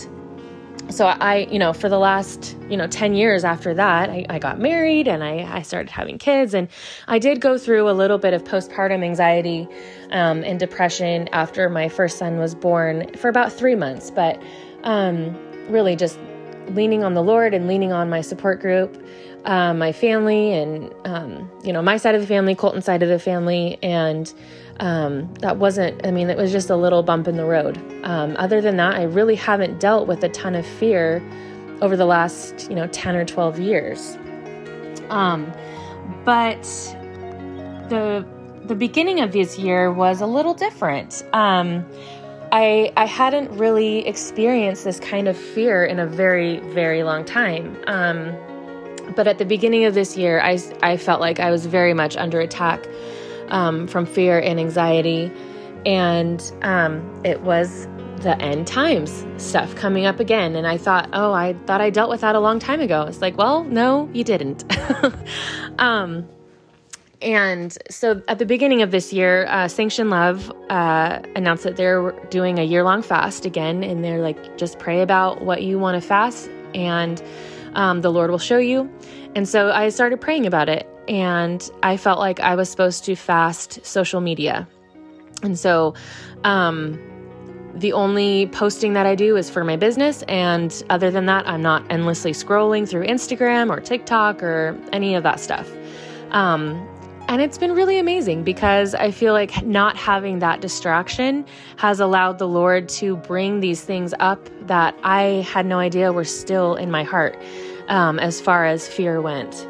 so 0.94 1.08
I, 1.08 1.48
you 1.52 1.58
know, 1.58 1.74
for 1.74 1.90
the 1.90 1.98
last, 1.98 2.56
you 2.70 2.78
know, 2.78 2.86
10 2.86 3.16
years 3.16 3.44
after 3.44 3.74
that, 3.74 4.12
I, 4.12 4.26
I 4.30 4.38
got 4.38 4.60
married 4.60 5.08
and 5.08 5.24
I, 5.24 5.58
I, 5.58 5.62
started 5.64 5.90
having 5.90 6.20
kids. 6.20 6.54
And 6.54 6.68
I 7.08 7.18
did 7.18 7.42
go 7.42 7.58
through 7.58 7.90
a 7.90 7.94
little 7.94 8.20
bit 8.20 8.34
of 8.34 8.44
postpartum 8.44 9.04
anxiety 9.04 9.68
um, 10.12 10.44
and 10.44 10.60
depression 10.60 11.28
after 11.30 11.68
my 11.68 11.90
first 11.90 12.20
son 12.20 12.38
was 12.38 12.54
born 12.54 13.12
for 13.16 13.28
about 13.28 13.52
three 13.52 13.74
months. 13.74 14.12
But 14.12 14.40
um, 14.84 15.36
really 15.68 15.96
just 15.96 16.20
leaning 16.68 17.04
on 17.04 17.16
the 17.16 17.24
Lord 17.24 17.56
and 17.56 17.68
leaning 17.68 17.92
on 17.92 18.08
my 18.08 18.22
support 18.22 18.62
group, 18.62 19.04
uh, 19.46 19.74
my 19.74 19.92
family, 19.92 20.54
and, 20.54 20.94
um, 21.06 21.52
you 21.64 21.74
know, 21.74 21.82
my 21.82 21.98
side 21.98 22.14
of 22.14 22.22
the 22.22 22.28
family, 22.28 22.54
Colton's 22.54 22.86
side 22.86 23.02
of 23.02 23.10
the 23.10 23.20
family. 23.20 23.80
And 23.82 24.32
um, 24.80 25.34
that 25.36 25.58
wasn't, 25.58 26.06
I 26.06 26.12
mean, 26.12 26.30
it 26.30 26.38
was 26.38 26.52
just 26.52 26.70
a 26.70 26.76
little 26.76 27.04
bump 27.04 27.28
in 27.28 27.38
the 27.38 27.46
road. 27.46 27.78
Um, 28.04 28.36
other 28.38 28.62
than 28.62 28.78
that, 28.78 28.96
I 28.96 29.04
really 29.04 29.36
haven't 29.36 29.80
dealt 29.80 30.08
with 30.08 30.24
a 30.24 30.30
ton 30.30 30.56
of 30.56 30.66
fear 30.66 31.22
over 31.82 31.96
the 31.96 32.06
last, 32.06 32.70
you 32.70 32.76
know, 32.76 32.88
10 32.88 33.16
or 33.16 33.26
12 33.26 33.60
years. 33.60 34.18
Um, 35.10 35.52
but 36.26 36.64
the 37.90 38.26
the 38.66 38.76
beginning 38.76 39.20
of 39.20 39.34
this 39.34 39.60
year 39.60 39.92
was 39.92 40.22
a 40.22 40.26
little 40.26 40.54
different. 40.54 41.24
Um, 41.34 41.86
I 42.52 42.94
I 42.96 43.06
hadn't 43.06 43.52
really 43.58 44.08
experienced 44.08 44.86
this 44.86 45.00
kind 45.00 45.28
of 45.28 45.38
fear 45.38 45.84
in 45.84 46.00
a 46.00 46.06
very 46.06 46.60
very 46.60 47.04
long 47.04 47.26
time. 47.26 47.78
Um, 47.88 48.34
but 49.16 49.28
at 49.28 49.38
the 49.38 49.46
beginning 49.46 49.86
of 49.86 49.94
this 49.94 50.16
year, 50.16 50.40
I 50.40 50.60
I 50.82 50.98
felt 50.98 51.20
like 51.20 51.40
I 51.40 51.52
was 51.52 51.66
very 51.66 51.94
much 51.94 52.16
under 52.16 52.40
attack 52.40 52.88
um, 53.50 53.88
from 53.88 54.06
fear 54.06 54.40
and 54.40 54.60
anxiety. 54.60 55.32
And 55.86 56.52
um, 56.62 57.22
it 57.26 57.42
was 57.42 57.88
the 58.18 58.42
end 58.42 58.66
times 58.66 59.26
stuff 59.38 59.76
coming 59.76 60.06
up 60.06 60.20
again. 60.20 60.56
And 60.56 60.66
I 60.66 60.78
thought, 60.78 61.10
oh, 61.14 61.34
I 61.34 61.54
thought 61.66 61.82
I 61.82 61.90
dealt 61.90 62.10
with 62.10 62.22
that 62.22 62.36
a 62.36 62.40
long 62.40 62.60
time 62.60 62.80
ago. 62.80 63.04
It's 63.04 63.22
like, 63.22 63.38
well, 63.38 63.64
no, 63.66 64.10
you 64.14 64.24
didn't. 64.24 64.64
um, 65.80 66.28
and 67.22 67.78
so 67.90 68.22
at 68.28 68.40
the 68.40 68.46
beginning 68.46 68.82
of 68.82 68.92
this 68.92 69.14
year, 69.14 69.46
uh, 69.48 69.68
Sanctioned 69.68 70.10
Love 70.10 70.52
uh, 70.70 71.22
announced 71.36 71.64
that 71.64 71.78
they're 71.78 72.12
doing 72.30 72.60
a 72.60 72.64
year 72.64 72.84
long 72.84 73.02
fast 73.02 73.46
again. 73.46 73.84
And 73.84 74.04
they're 74.04 74.22
like, 74.22 74.58
just 74.58 74.80
pray 74.80 75.02
about 75.02 75.42
what 75.42 75.64
you 75.64 75.80
want 75.80 76.02
to 76.02 76.06
fast, 76.06 76.50
and 76.74 77.24
um, 77.76 78.02
the 78.02 78.12
Lord 78.12 78.30
will 78.30 78.40
show 78.40 78.58
you. 78.58 78.92
And 79.36 79.48
so 79.48 79.72
I 79.72 79.90
started 79.90 80.22
praying 80.22 80.46
about 80.46 80.70
it 80.70 80.88
and 81.08 81.70
I 81.84 81.98
felt 81.98 82.20
like 82.20 82.40
I 82.40 82.56
was 82.56 82.70
supposed 82.70 83.06
to 83.06 83.16
fast 83.16 83.86
social 83.86 84.22
media. 84.22 84.68
And 85.42 85.58
so, 85.60 85.94
um, 86.44 87.00
the 87.76 87.92
only 87.94 88.48
posting 88.48 88.94
that 88.94 89.06
I 89.06 89.16
do 89.16 89.36
is 89.36 89.50
for 89.50 89.64
my 89.64 89.76
business. 89.76 90.24
And 90.28 90.84
other 90.90 91.10
than 91.10 91.26
that, 91.26 91.48
I'm 91.48 91.62
not 91.62 91.84
endlessly 91.92 92.32
scrolling 92.32 92.88
through 92.88 93.06
Instagram 93.06 93.76
or 93.76 93.80
TikTok 93.80 94.44
or 94.44 94.80
any 94.92 95.16
of 95.16 95.24
that 95.24 95.40
stuff. 95.40 95.70
Um, 96.32 96.88
and 97.28 97.42
it's 97.42 97.58
been 97.58 97.72
really 97.72 97.98
amazing 97.98 98.44
because 98.44 98.94
I 98.96 99.12
feel 99.12 99.34
like 99.34 99.66
not 99.66 99.96
having 99.96 100.40
that 100.40 100.62
distraction 100.62 101.46
has 101.78 102.00
allowed 102.00 102.38
the 102.38 102.48
Lord 102.48 102.90
to 102.90 103.16
bring 103.16 103.60
these 103.60 103.82
things 103.82 104.14
up 104.20 104.50
that 104.68 104.96
I 105.04 105.48
had 105.50 105.66
no 105.66 105.80
idea 105.80 106.12
were 106.12 106.26
still 106.26 106.76
in 106.76 106.92
my 106.92 107.04
heart 107.04 107.38
um, 107.88 108.20
as 108.20 108.42
far 108.42 108.66
as 108.66 108.88
fear 108.88 109.22
went. 109.22 109.68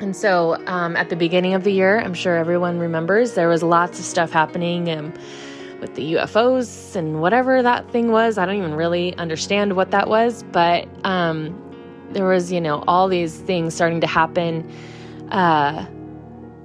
And 0.00 0.14
so 0.14 0.62
um, 0.66 0.94
at 0.96 1.08
the 1.08 1.16
beginning 1.16 1.54
of 1.54 1.64
the 1.64 1.72
year, 1.72 1.98
I'm 1.98 2.14
sure 2.14 2.36
everyone 2.36 2.78
remembers, 2.78 3.34
there 3.34 3.48
was 3.48 3.62
lots 3.62 3.98
of 3.98 4.04
stuff 4.04 4.30
happening 4.30 4.90
um, 4.90 5.12
with 5.80 5.94
the 5.94 6.14
UFOs 6.14 6.94
and 6.96 7.20
whatever 7.20 7.62
that 7.62 7.90
thing 7.90 8.10
was. 8.10 8.36
I 8.36 8.44
don't 8.44 8.56
even 8.56 8.74
really 8.74 9.16
understand 9.16 9.74
what 9.74 9.90
that 9.92 10.08
was, 10.08 10.42
but 10.52 10.86
um, 11.04 11.62
there 12.10 12.26
was, 12.26 12.52
you 12.52 12.60
know, 12.60 12.84
all 12.86 13.08
these 13.08 13.38
things 13.38 13.74
starting 13.74 14.00
to 14.02 14.06
happen 14.06 14.70
uh, 15.30 15.86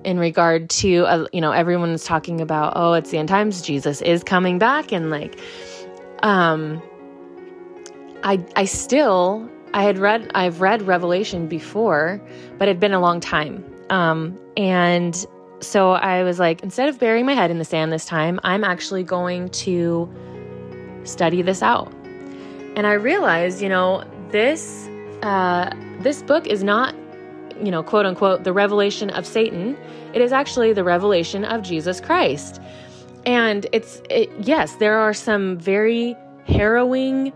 in 0.03 0.19
regard 0.19 0.69
to, 0.69 1.05
uh, 1.05 1.25
you 1.31 1.39
know, 1.39 1.51
everyone 1.51 1.91
was 1.91 2.03
talking 2.03 2.41
about, 2.41 2.73
oh, 2.75 2.93
it's 2.93 3.11
the 3.11 3.17
end 3.17 3.29
times, 3.29 3.61
Jesus 3.61 4.01
is 4.01 4.23
coming 4.23 4.59
back. 4.59 4.91
And 4.91 5.09
like, 5.09 5.39
um, 6.21 6.81
I, 8.23 8.43
I 8.55 8.65
still 8.65 9.49
I 9.73 9.83
had 9.83 9.97
read 9.97 10.31
I've 10.35 10.61
read 10.61 10.81
Revelation 10.81 11.47
before, 11.47 12.21
but 12.57 12.67
it 12.67 12.71
had 12.71 12.79
been 12.79 12.93
a 12.93 12.99
long 12.99 13.19
time. 13.19 13.63
Um, 13.89 14.37
and 14.57 15.25
so 15.61 15.91
I 15.91 16.23
was 16.23 16.39
like, 16.39 16.63
instead 16.63 16.89
of 16.89 16.99
burying 16.99 17.25
my 17.25 17.33
head 17.33 17.51
in 17.51 17.57
the 17.57 17.65
sand 17.65 17.91
this 17.91 18.05
time, 18.05 18.39
I'm 18.43 18.63
actually 18.63 19.03
going 19.03 19.49
to 19.49 20.11
study 21.03 21.41
this 21.41 21.61
out. 21.61 21.91
And 22.75 22.87
I 22.87 22.93
realized, 22.93 23.61
you 23.61 23.69
know, 23.69 24.03
this 24.29 24.89
uh, 25.23 25.69
this 25.99 26.23
book 26.23 26.47
is 26.47 26.63
not, 26.63 26.95
you 27.61 27.69
know, 27.71 27.83
quote 27.83 28.05
unquote, 28.05 28.43
the 28.43 28.53
revelation 28.53 29.09
of 29.11 29.25
Satan. 29.25 29.77
It 30.13 30.21
is 30.21 30.31
actually 30.31 30.73
the 30.73 30.83
revelation 30.83 31.45
of 31.45 31.61
Jesus 31.61 32.01
Christ. 32.01 32.61
And 33.25 33.67
it's 33.71 34.01
it, 34.09 34.29
yes, 34.39 34.75
there 34.75 34.97
are 34.97 35.13
some 35.13 35.57
very 35.57 36.15
harrowing 36.45 37.31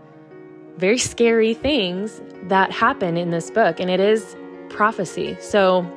very 0.78 0.98
scary 0.98 1.54
things 1.54 2.20
that 2.44 2.70
happen 2.70 3.16
in 3.16 3.30
this 3.30 3.50
book, 3.50 3.80
and 3.80 3.90
it 3.90 4.00
is 4.00 4.36
prophecy. 4.68 5.36
So 5.40 5.90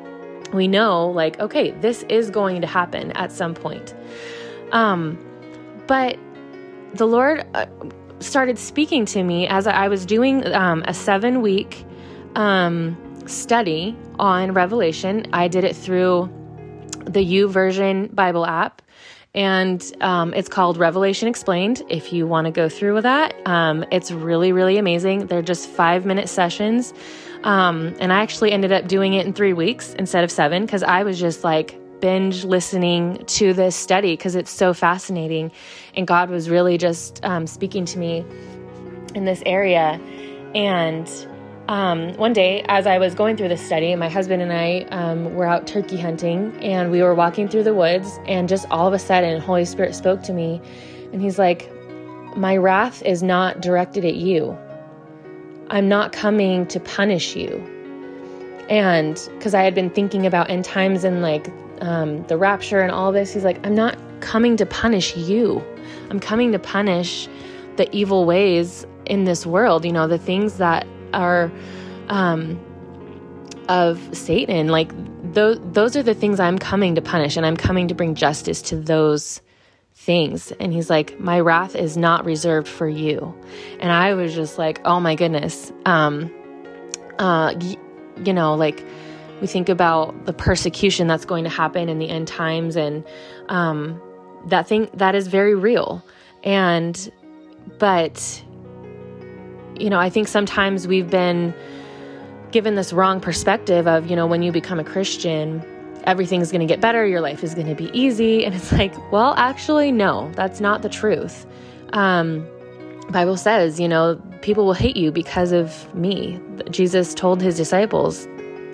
we 0.54 0.68
know, 0.68 1.08
like, 1.10 1.40
okay, 1.40 1.72
this 1.72 2.04
is 2.04 2.30
going 2.30 2.62
to 2.62 2.68
happen 2.68 3.12
at 3.14 3.32
some 3.32 3.54
point. 3.54 3.94
Um, 4.72 5.18
but 5.88 6.18
the 6.94 7.06
Lord 7.06 7.46
uh, 7.54 7.66
started 8.20 8.58
speaking 8.58 9.06
to 9.08 9.24
me 9.24 9.48
as 9.48 9.68
I 9.68 9.88
was 9.88 10.06
doing 10.06 10.46
um, 10.54 10.84
a 10.88 10.94
seven 10.94 11.42
week 11.42 11.86
um, 12.36 12.98
study 13.28 13.96
on 14.18 14.54
Revelation. 14.54 15.28
I 15.34 15.48
did 15.48 15.64
it 15.64 15.76
through 15.76 16.30
the 17.06 17.26
YouVersion 17.26 18.14
Bible 18.14 18.46
app 18.46 18.82
and 19.40 19.94
um, 20.02 20.34
it's 20.34 20.50
called 20.50 20.76
Revelation 20.76 21.30
Explained. 21.30 21.82
If 21.88 22.12
you 22.12 22.28
want 22.28 22.44
to 22.44 22.52
go 22.52 22.68
through 22.68 22.94
with 22.94 23.04
that, 23.04 23.34
um, 23.48 23.86
it's 23.90 24.12
really, 24.12 24.52
really 24.52 24.78
amazing. 24.78 25.28
They're 25.28 25.42
just 25.42 25.70
five 25.70 26.06
minute 26.06 26.28
sessions. 26.28 26.94
Um, 27.46 27.96
and 28.02 28.12
I 28.12 28.20
actually 28.20 28.52
ended 28.52 28.74
up 28.74 28.90
doing 28.90 29.14
it 29.14 29.26
in 29.26 29.32
three 29.32 29.54
weeks 29.54 29.94
instead 29.94 30.26
of 30.26 30.32
seven 30.32 30.66
because 30.66 30.84
I 30.84 31.04
was 31.04 31.18
just 31.18 31.46
like 31.46 31.80
binge 32.02 32.44
listening 32.44 33.24
to 33.28 33.54
this 33.54 33.78
study 33.78 34.12
because 34.12 34.36
it's 34.36 34.52
so 34.52 34.74
fascinating. 34.74 35.54
And 35.96 36.06
God 36.06 36.30
was 36.30 36.50
really 36.50 36.78
just 36.78 37.24
um, 37.24 37.48
speaking 37.48 37.86
to 37.86 37.98
me 37.98 38.26
in 39.16 39.24
this 39.24 39.42
area. 39.46 40.02
And 40.54 41.08
um, 41.70 42.16
one 42.16 42.34
day, 42.34 42.66
as 42.68 42.88
I 42.88 42.98
was 42.98 43.14
going 43.14 43.38
through 43.38 43.50
this 43.50 43.64
study, 43.64 43.96
my 43.96 44.10
husband 44.10 44.42
and 44.42 44.52
I 44.52 44.88
um, 44.90 45.36
were 45.36 45.46
out 45.46 45.68
turkey 45.68 45.98
hunting 45.98 46.52
and 46.64 46.90
we 46.90 47.04
were 47.04 47.14
walking 47.14 47.48
through 47.48 47.62
the 47.62 47.76
woods, 47.76 48.20
and 48.26 48.50
just 48.50 48.66
all 48.72 48.88
of 48.88 48.94
a 48.94 48.98
sudden, 48.98 49.40
Holy 49.40 49.66
Spirit 49.66 49.94
spoke 49.94 50.24
to 50.24 50.34
me, 50.34 50.60
and 51.14 51.22
He's 51.22 51.38
like, 51.38 51.72
My 52.36 52.58
wrath 52.58 53.04
is 53.04 53.22
not 53.22 53.62
directed 53.62 54.04
at 54.04 54.16
you. 54.16 54.58
I'm 55.70 55.88
not 55.88 56.12
coming 56.12 56.66
to 56.68 56.80
punish 56.80 57.36
you. 57.36 57.64
And 58.68 59.22
because 59.38 59.54
I 59.54 59.62
had 59.62 59.76
been 59.76 59.92
thinking 59.92 60.26
about 60.26 60.50
end 60.50 60.66
times 60.66 61.04
and 61.04 61.22
like 61.22 61.52
um, 61.82 62.24
the 62.24 62.38
rapture 62.38 62.82
and 62.82 62.92
all 62.92 63.12
this, 63.12 63.32
He's 63.32 63.44
like, 63.44 63.64
I'm 63.64 63.76
not 63.76 63.96
coming 64.22 64.58
to 64.58 64.66
punish 64.66 65.16
you. 65.16 65.64
I'm 66.10 66.20
coming 66.20 66.52
to 66.52 66.58
punish 66.58 67.28
the 67.76 67.88
evil 67.96 68.26
ways 68.26 68.88
in 69.06 69.26
this 69.26 69.46
world, 69.46 69.86
you 69.86 69.92
know, 69.92 70.08
the 70.08 70.18
things 70.18 70.58
that 70.58 70.88
are 71.14 71.52
um, 72.08 72.60
of 73.68 74.00
Satan. 74.16 74.68
Like 74.68 74.92
those, 75.34 75.60
those 75.72 75.96
are 75.96 76.04
the 76.04 76.14
things 76.14 76.40
I'm 76.40 76.58
coming 76.58 76.96
to 76.96 77.02
punish, 77.02 77.38
and 77.38 77.46
I'm 77.46 77.58
coming 77.58 77.88
to 77.90 77.96
bring 77.96 78.16
justice 78.16 78.62
to 78.64 78.76
those 78.76 79.42
things. 79.96 80.52
And 80.54 80.72
he's 80.72 80.90
like, 80.90 81.20
my 81.20 81.40
wrath 81.40 81.76
is 81.76 81.98
not 81.98 82.26
reserved 82.26 82.68
for 82.68 82.88
you. 82.88 83.36
And 83.80 83.92
I 83.92 84.14
was 84.14 84.34
just 84.34 84.58
like, 84.58 84.80
oh 84.86 85.00
my 85.00 85.16
goodness. 85.16 85.74
Um, 85.86 86.32
uh, 87.20 87.54
y- 87.60 87.78
you 88.24 88.34
know, 88.34 88.56
like 88.56 88.84
we 89.42 89.48
think 89.48 89.70
about 89.70 90.26
the 90.26 90.34
persecution 90.34 91.08
that's 91.08 91.26
going 91.26 91.44
to 91.44 91.50
happen 91.50 91.90
in 91.90 92.00
the 92.00 92.10
end 92.10 92.28
times, 92.28 92.76
and 92.76 93.06
um, 93.50 94.02
that 94.48 94.68
thing 94.68 94.90
that 94.94 95.16
is 95.16 95.28
very 95.28 95.56
real. 95.56 96.04
And 96.44 97.12
but 97.78 98.44
you 99.80 99.90
know, 99.90 100.00
I 100.00 100.10
think 100.10 100.28
sometimes 100.28 100.88
we've 100.88 101.10
been 101.10 101.54
given 102.52 102.76
this 102.76 102.94
wrong 102.94 103.20
perspective 103.20 103.88
of, 103.88 104.10
you 104.10 104.16
know, 104.16 104.28
when 104.28 104.42
you 104.42 104.52
become 104.52 104.80
a 104.80 104.84
Christian, 104.84 105.64
everything's 106.06 106.52
going 106.52 106.62
to 106.62 106.68
get 106.68 106.82
better, 106.82 107.06
your 107.06 107.22
life 107.22 107.44
is 107.44 107.54
going 107.54 107.68
to 107.68 107.76
be 107.76 107.90
easy. 107.98 108.46
And 108.46 108.56
it's 108.56 108.72
like, 108.72 108.94
well, 109.12 109.34
actually, 109.38 109.92
no, 109.92 110.32
that's 110.36 110.60
not 110.60 110.82
the 110.82 110.90
truth. 110.90 111.46
Um, 111.94 112.48
Bible 113.12 113.38
says, 113.38 113.80
you 113.80 113.88
know, 113.88 114.22
people 114.42 114.66
will 114.66 114.74
hate 114.74 114.96
you 114.96 115.12
because 115.12 115.52
of 115.52 115.94
me. 115.96 116.40
Jesus 116.70 117.14
told 117.14 117.42
his 117.42 117.58
disciples, 117.58 118.28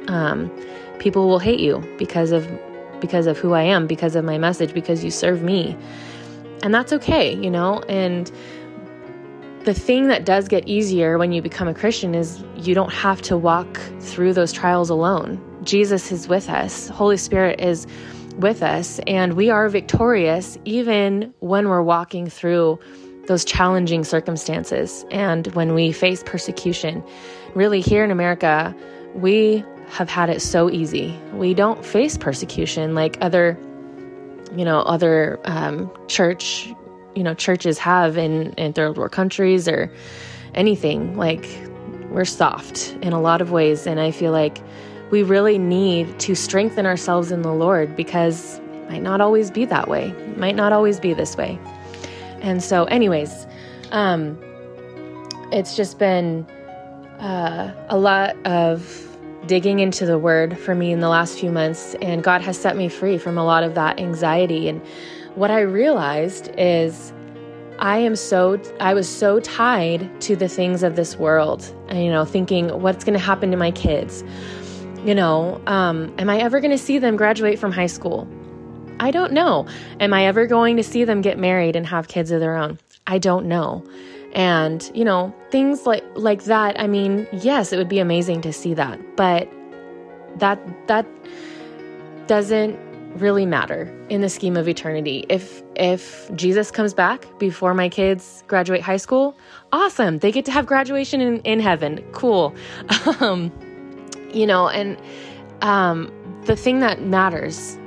um, 0.07 0.51
people 0.99 1.27
will 1.27 1.39
hate 1.39 1.59
you 1.59 1.83
because 1.97 2.31
of 2.31 2.47
because 3.01 3.27
of 3.27 3.37
who 3.37 3.53
I 3.53 3.61
am, 3.61 3.87
because 3.87 4.15
of 4.15 4.23
my 4.23 4.37
message, 4.37 4.73
because 4.73 5.03
you 5.03 5.11
serve 5.11 5.43
me. 5.43 5.77
And 6.63 6.73
that's 6.73 6.93
okay, 6.93 7.35
you 7.35 7.51
know, 7.51 7.81
and 7.89 8.31
the 9.65 9.73
thing 9.73 10.07
that 10.09 10.25
does 10.25 10.47
get 10.47 10.67
easier 10.67 11.17
when 11.17 11.31
you 11.31 11.41
become 11.41 11.67
a 11.67 11.73
Christian 11.73 12.13
is 12.13 12.43
you 12.55 12.75
don't 12.75 12.93
have 12.93 13.19
to 13.23 13.35
walk 13.35 13.81
through 13.99 14.33
those 14.33 14.53
trials 14.53 14.91
alone. 14.91 15.41
Jesus 15.63 16.11
is 16.11 16.27
with 16.27 16.49
us, 16.49 16.87
Holy 16.89 17.17
Spirit 17.17 17.59
is 17.59 17.87
with 18.37 18.61
us, 18.61 18.99
and 19.07 19.33
we 19.33 19.49
are 19.49 19.67
victorious 19.67 20.59
even 20.65 21.33
when 21.39 21.67
we're 21.67 21.81
walking 21.81 22.29
through 22.29 22.79
those 23.25 23.43
challenging 23.43 24.03
circumstances 24.03 25.03
and 25.09 25.47
when 25.55 25.73
we 25.73 25.91
face 25.91 26.21
persecution. 26.23 27.03
Really, 27.55 27.81
here 27.81 28.03
in 28.03 28.11
America, 28.11 28.75
we 29.15 29.63
have 29.89 30.09
had 30.09 30.29
it 30.29 30.43
so 30.43 30.69
easy. 30.69 31.17
We 31.33 31.55
don't 31.55 31.83
face 31.83 32.19
persecution 32.19 32.93
like 32.93 33.17
other, 33.19 33.57
you 34.55 34.63
know, 34.63 34.81
other 34.81 35.39
um, 35.45 35.91
church 36.07 36.71
you 37.15 37.23
know 37.23 37.33
churches 37.33 37.77
have 37.77 38.17
in 38.17 38.53
in 38.53 38.73
third 38.73 38.97
world 38.97 39.11
countries 39.11 39.67
or 39.67 39.91
anything 40.53 41.17
like 41.17 41.47
we're 42.09 42.25
soft 42.25 42.95
in 43.01 43.13
a 43.13 43.19
lot 43.19 43.41
of 43.41 43.51
ways. 43.51 43.87
And 43.87 43.99
i 43.99 44.11
feel 44.11 44.31
like 44.31 44.61
we 45.11 45.23
really 45.23 45.57
need 45.57 46.19
to 46.19 46.35
strengthen 46.35 46.85
ourselves 46.85 47.31
in 47.31 47.41
the 47.41 47.53
lord 47.53 47.95
because 47.95 48.59
it 48.59 48.89
might 48.89 49.01
not 49.01 49.21
always 49.21 49.51
be 49.51 49.65
that 49.65 49.87
way. 49.87 50.09
It 50.09 50.37
might 50.37 50.55
not 50.55 50.73
always 50.73 50.99
be 50.99 51.13
this 51.13 51.35
way. 51.35 51.59
And 52.41 52.63
so 52.63 52.85
anyways 52.85 53.47
um 53.91 54.37
it's 55.51 55.75
just 55.75 55.99
been 55.99 56.45
uh, 57.19 57.71
a 57.89 57.97
lot 57.97 58.35
of 58.45 59.01
digging 59.47 59.79
into 59.79 60.05
the 60.05 60.17
word 60.17 60.57
for 60.57 60.73
me 60.73 60.91
in 60.91 60.99
the 60.99 61.07
last 61.07 61.39
few 61.39 61.51
months. 61.51 61.95
And 62.01 62.23
god 62.23 62.41
has 62.41 62.59
set 62.59 62.75
me 62.75 62.89
free 62.89 63.17
from 63.17 63.37
a 63.37 63.45
lot 63.45 63.63
of 63.63 63.75
that 63.75 63.99
anxiety. 63.99 64.67
And 64.67 64.81
what 65.35 65.51
I 65.51 65.61
realized 65.61 66.49
is 66.57 67.13
I 67.77 67.97
am 67.97 68.15
so 68.15 68.59
I 68.79 68.93
was 68.93 69.07
so 69.07 69.39
tied 69.41 70.09
to 70.21 70.35
the 70.35 70.47
things 70.47 70.81
of 70.81 70.95
this 70.95 71.17
world 71.17 71.71
and 71.89 72.03
you 72.03 72.09
know 72.09 72.25
thinking 72.25 72.81
what's 72.81 73.03
going 73.03 73.17
to 73.17 73.23
happen 73.23 73.51
to 73.51 73.57
my 73.57 73.71
kids? 73.71 74.23
You 75.03 75.13
know 75.13 75.61
um, 75.67 76.13
am 76.17 76.29
I 76.29 76.39
ever 76.39 76.59
going 76.59 76.71
to 76.71 76.77
see 76.77 76.99
them 76.99 77.15
graduate 77.15 77.59
from 77.59 77.71
high 77.71 77.87
school? 77.87 78.27
I 79.01 79.11
don't 79.11 79.33
know. 79.33 79.67
Am 79.99 80.13
I 80.13 80.25
ever 80.25 80.47
going 80.47 80.77
to 80.77 80.83
see 80.83 81.03
them 81.03 81.21
get 81.21 81.37
married 81.37 81.75
and 81.75 81.85
have 81.85 82.07
kids 82.07 82.31
of 82.31 82.39
their 82.39 82.55
own? 82.55 82.79
I 83.07 83.17
don't 83.17 83.45
know. 83.45 83.83
And 84.33 84.89
you 84.93 85.03
know 85.03 85.35
things 85.51 85.85
like 85.85 86.03
like 86.15 86.45
that 86.45 86.79
I 86.79 86.87
mean 86.87 87.27
yes 87.33 87.73
it 87.73 87.77
would 87.77 87.89
be 87.89 87.99
amazing 87.99 88.41
to 88.41 88.53
see 88.53 88.73
that 88.73 88.99
but 89.15 89.49
that 90.37 90.59
that 90.87 91.05
doesn't 92.27 92.84
really 93.15 93.45
matter 93.45 93.93
in 94.09 94.21
the 94.21 94.29
scheme 94.29 94.57
of 94.57 94.67
eternity. 94.67 95.25
If 95.29 95.63
if 95.75 96.33
Jesus 96.35 96.71
comes 96.71 96.93
back 96.93 97.27
before 97.39 97.73
my 97.73 97.89
kids 97.89 98.43
graduate 98.47 98.81
high 98.81 98.97
school, 98.97 99.37
awesome. 99.71 100.19
They 100.19 100.31
get 100.31 100.45
to 100.45 100.51
have 100.51 100.65
graduation 100.65 101.21
in, 101.21 101.39
in 101.41 101.59
heaven. 101.59 102.03
Cool. 102.11 102.55
Um, 103.21 103.51
you 104.33 104.45
know, 104.45 104.67
and 104.67 104.97
um, 105.61 106.11
the 106.45 106.55
thing 106.55 106.81
that 106.81 107.01
matters 107.01 107.77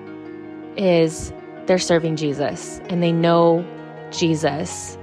is 0.77 1.33
they're 1.67 1.79
serving 1.79 2.17
Jesus 2.17 2.81
and 2.89 3.03
they 3.03 3.13
know 3.13 3.67
Jesus 4.11 4.97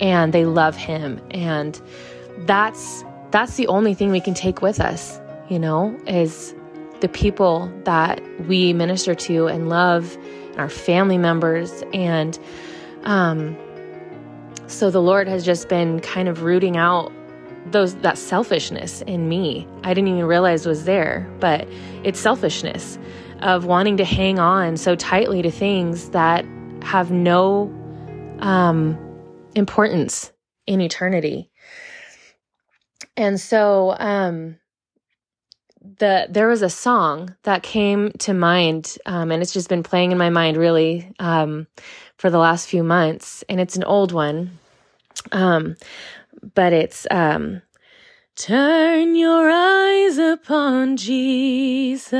and 0.00 0.32
they 0.32 0.46
love 0.46 0.76
him 0.76 1.20
and 1.30 1.80
that's 2.46 3.04
that's 3.32 3.56
the 3.56 3.66
only 3.66 3.92
thing 3.92 4.10
we 4.10 4.20
can 4.20 4.34
take 4.34 4.62
with 4.62 4.80
us, 4.80 5.20
you 5.48 5.58
know, 5.58 5.98
is 6.06 6.54
the 7.00 7.08
people 7.08 7.72
that 7.84 8.20
we 8.46 8.72
minister 8.72 9.14
to 9.14 9.46
and 9.46 9.68
love, 9.68 10.16
and 10.50 10.58
our 10.58 10.68
family 10.68 11.18
members. 11.18 11.82
And 11.92 12.38
um, 13.04 13.56
so 14.66 14.90
the 14.90 15.02
Lord 15.02 15.28
has 15.28 15.44
just 15.44 15.68
been 15.68 16.00
kind 16.00 16.28
of 16.28 16.42
rooting 16.42 16.76
out 16.76 17.12
those 17.72 17.96
that 17.96 18.16
selfishness 18.16 19.02
in 19.02 19.28
me. 19.28 19.66
I 19.82 19.92
didn't 19.92 20.08
even 20.08 20.24
realize 20.24 20.66
was 20.66 20.84
there, 20.84 21.28
but 21.40 21.68
it's 22.04 22.20
selfishness 22.20 22.98
of 23.40 23.66
wanting 23.66 23.96
to 23.98 24.04
hang 24.04 24.38
on 24.38 24.76
so 24.76 24.94
tightly 24.94 25.42
to 25.42 25.50
things 25.50 26.10
that 26.10 26.44
have 26.82 27.10
no 27.10 27.72
um, 28.38 28.96
importance 29.54 30.32
in 30.66 30.80
eternity. 30.80 31.50
And 33.16 33.40
so 33.40 33.96
um, 33.98 34.58
the 35.98 36.26
there 36.28 36.48
was 36.48 36.62
a 36.62 36.70
song 36.70 37.34
that 37.42 37.62
came 37.62 38.12
to 38.18 38.34
mind, 38.34 38.98
um, 39.06 39.30
and 39.30 39.42
it's 39.42 39.52
just 39.52 39.68
been 39.68 39.82
playing 39.82 40.12
in 40.12 40.18
my 40.18 40.30
mind 40.30 40.56
really 40.56 41.12
um, 41.18 41.66
for 42.16 42.30
the 42.30 42.38
last 42.38 42.68
few 42.68 42.82
months, 42.82 43.44
and 43.48 43.60
it's 43.60 43.76
an 43.76 43.84
old 43.84 44.12
one, 44.12 44.58
um, 45.32 45.76
but 46.54 46.72
it's 46.72 47.06
um, 47.10 47.62
"Turn 48.34 49.14
your 49.14 49.50
eyes 49.50 50.18
upon 50.18 50.96
Jesus, 50.96 52.12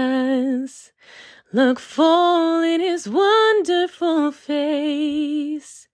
look 1.52 1.78
full 1.78 2.62
in 2.62 2.80
His 2.80 3.08
wonderful 3.08 4.32
face, 4.32 5.88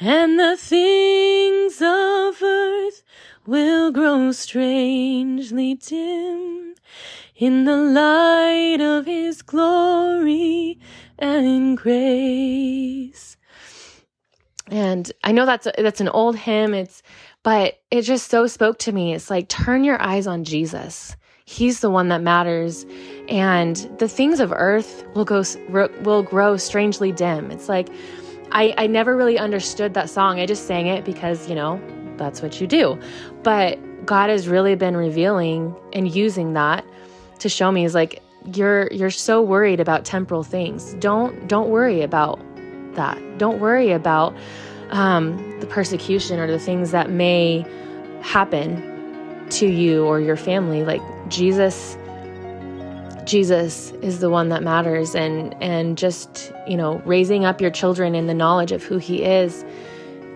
and 0.00 0.38
the 0.38 0.56
things 0.56 1.82
of 1.82 2.42
earth." 2.42 3.02
Will 3.44 3.90
grow 3.90 4.30
strangely 4.30 5.74
dim 5.74 6.71
in 7.36 7.64
the 7.64 7.76
light 7.76 8.80
of 8.80 9.06
his 9.06 9.42
glory 9.42 10.78
and 11.18 11.76
grace. 11.76 13.36
And 14.68 15.10
I 15.22 15.32
know 15.32 15.44
that's 15.44 15.66
a, 15.66 15.72
that's 15.78 16.00
an 16.00 16.08
old 16.08 16.36
hymn 16.36 16.72
it's 16.72 17.02
but 17.42 17.80
it 17.90 18.02
just 18.02 18.30
so 18.30 18.46
spoke 18.46 18.78
to 18.78 18.92
me. 18.92 19.14
It's 19.14 19.28
like 19.28 19.48
turn 19.48 19.84
your 19.84 20.00
eyes 20.00 20.26
on 20.26 20.44
Jesus. 20.44 21.16
He's 21.44 21.80
the 21.80 21.90
one 21.90 22.08
that 22.08 22.22
matters 22.22 22.86
and 23.28 23.76
the 23.98 24.08
things 24.08 24.38
of 24.38 24.52
earth 24.52 25.04
will 25.14 25.24
go 25.24 25.42
will 25.68 26.22
grow 26.22 26.56
strangely 26.56 27.12
dim. 27.12 27.50
It's 27.50 27.68
like 27.68 27.88
I 28.52 28.74
I 28.78 28.86
never 28.86 29.16
really 29.16 29.38
understood 29.38 29.94
that 29.94 30.08
song. 30.08 30.38
I 30.38 30.46
just 30.46 30.66
sang 30.66 30.86
it 30.86 31.04
because, 31.04 31.48
you 31.48 31.54
know, 31.54 31.80
that's 32.16 32.40
what 32.42 32.60
you 32.60 32.66
do. 32.66 32.98
But 33.42 33.78
God 34.04 34.30
has 34.30 34.48
really 34.48 34.74
been 34.74 34.96
revealing 34.96 35.76
and 35.92 36.12
using 36.12 36.54
that 36.54 36.84
to 37.38 37.48
show 37.48 37.70
me 37.70 37.84
is 37.84 37.94
like 37.94 38.22
you're 38.54 38.88
you're 38.92 39.10
so 39.10 39.42
worried 39.42 39.80
about 39.80 40.04
temporal 40.04 40.42
things. 40.42 40.94
Don't 40.94 41.48
don't 41.48 41.70
worry 41.70 42.02
about 42.02 42.40
that. 42.94 43.38
Don't 43.38 43.60
worry 43.60 43.92
about 43.92 44.34
um, 44.90 45.58
the 45.60 45.66
persecution 45.66 46.38
or 46.38 46.46
the 46.46 46.58
things 46.58 46.90
that 46.90 47.10
may 47.10 47.64
happen 48.20 49.46
to 49.50 49.66
you 49.66 50.04
or 50.04 50.20
your 50.20 50.36
family. 50.36 50.84
Like 50.84 51.02
Jesus, 51.28 51.96
Jesus 53.24 53.92
is 54.02 54.20
the 54.20 54.30
one 54.30 54.48
that 54.48 54.62
matters, 54.62 55.14
and 55.14 55.54
and 55.62 55.96
just 55.96 56.52
you 56.66 56.76
know 56.76 57.00
raising 57.04 57.44
up 57.44 57.60
your 57.60 57.70
children 57.70 58.14
in 58.14 58.26
the 58.26 58.34
knowledge 58.34 58.72
of 58.72 58.82
who 58.82 58.98
He 58.98 59.22
is. 59.22 59.64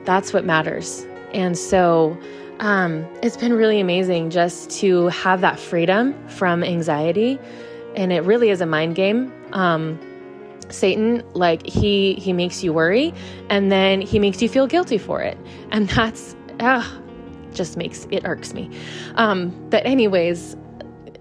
That's 0.04 0.32
what 0.32 0.44
matters. 0.44 1.06
And 1.32 1.58
so 1.58 2.16
um, 2.60 3.06
it's 3.22 3.36
been 3.36 3.52
really 3.52 3.80
amazing 3.80 4.30
just 4.30 4.70
to 4.80 5.08
have 5.08 5.40
that 5.42 5.58
freedom 5.58 6.14
from 6.28 6.62
anxiety. 6.64 7.38
And 7.94 8.12
it 8.12 8.24
really 8.24 8.50
is 8.50 8.60
a 8.60 8.66
mind 8.66 8.94
game. 8.94 9.32
Um, 9.52 9.98
Satan, 10.68 11.22
like 11.34 11.64
he 11.66 12.14
he 12.14 12.32
makes 12.32 12.62
you 12.62 12.72
worry, 12.72 13.14
and 13.48 13.70
then 13.70 14.00
he 14.00 14.18
makes 14.18 14.42
you 14.42 14.48
feel 14.48 14.66
guilty 14.66 14.98
for 14.98 15.22
it, 15.22 15.38
and 15.70 15.88
that's 15.90 16.34
uh, 16.60 16.84
just 17.52 17.76
makes 17.76 18.06
it 18.10 18.24
irks 18.24 18.52
me. 18.52 18.70
Um, 19.14 19.50
but 19.70 19.86
anyways, 19.86 20.56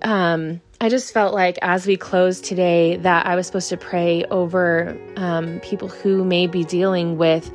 um, 0.01 0.61
I 0.81 0.89
just 0.89 1.13
felt 1.13 1.33
like 1.33 1.57
as 1.61 1.87
we 1.87 1.95
close 1.95 2.41
today 2.41 2.97
that 2.97 3.25
I 3.25 3.35
was 3.35 3.47
supposed 3.47 3.69
to 3.69 3.77
pray 3.77 4.25
over 4.25 4.97
um, 5.15 5.59
people 5.61 5.87
who 5.87 6.23
may 6.23 6.47
be 6.47 6.63
dealing 6.63 7.17
with 7.17 7.49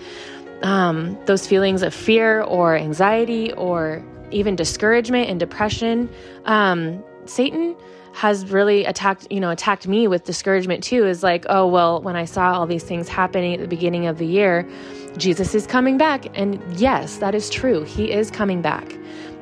um, 0.63 1.19
those 1.27 1.47
feelings 1.47 1.83
of 1.83 1.95
fear 1.95 2.43
or 2.43 2.77
anxiety 2.77 3.53
or 3.53 4.05
even 4.31 4.57
discouragement 4.57 5.29
and 5.29 5.41
depression. 5.41 6.09
Um, 6.45 7.03
Satan 7.25 7.77
has 8.13 8.51
really 8.51 8.85
attacked, 8.85 9.27
you 9.31 9.41
know, 9.41 9.51
attacked 9.51 9.87
me 9.87 10.09
with 10.09 10.25
discouragement 10.25 10.83
too. 10.83 11.07
Is 11.07 11.23
like, 11.23 11.47
oh, 11.49 11.67
well, 11.67 12.03
when 12.03 12.17
I 12.17 12.25
saw 12.25 12.53
all 12.53 12.67
these 12.67 12.85
things 12.85 13.09
happening 13.09 13.55
at 13.55 13.61
the 13.61 13.69
beginning 13.69 14.07
of 14.07 14.19
the 14.19 14.27
year, 14.27 14.69
Jesus 15.17 15.55
is 15.55 15.67
coming 15.67 15.97
back. 15.97 16.27
And 16.39 16.63
yes, 16.79 17.19
that 17.19 17.35
is 17.35 17.51
true. 17.51 17.85
He 17.85 18.11
is 18.11 18.31
coming 18.31 18.63
back. 18.63 18.97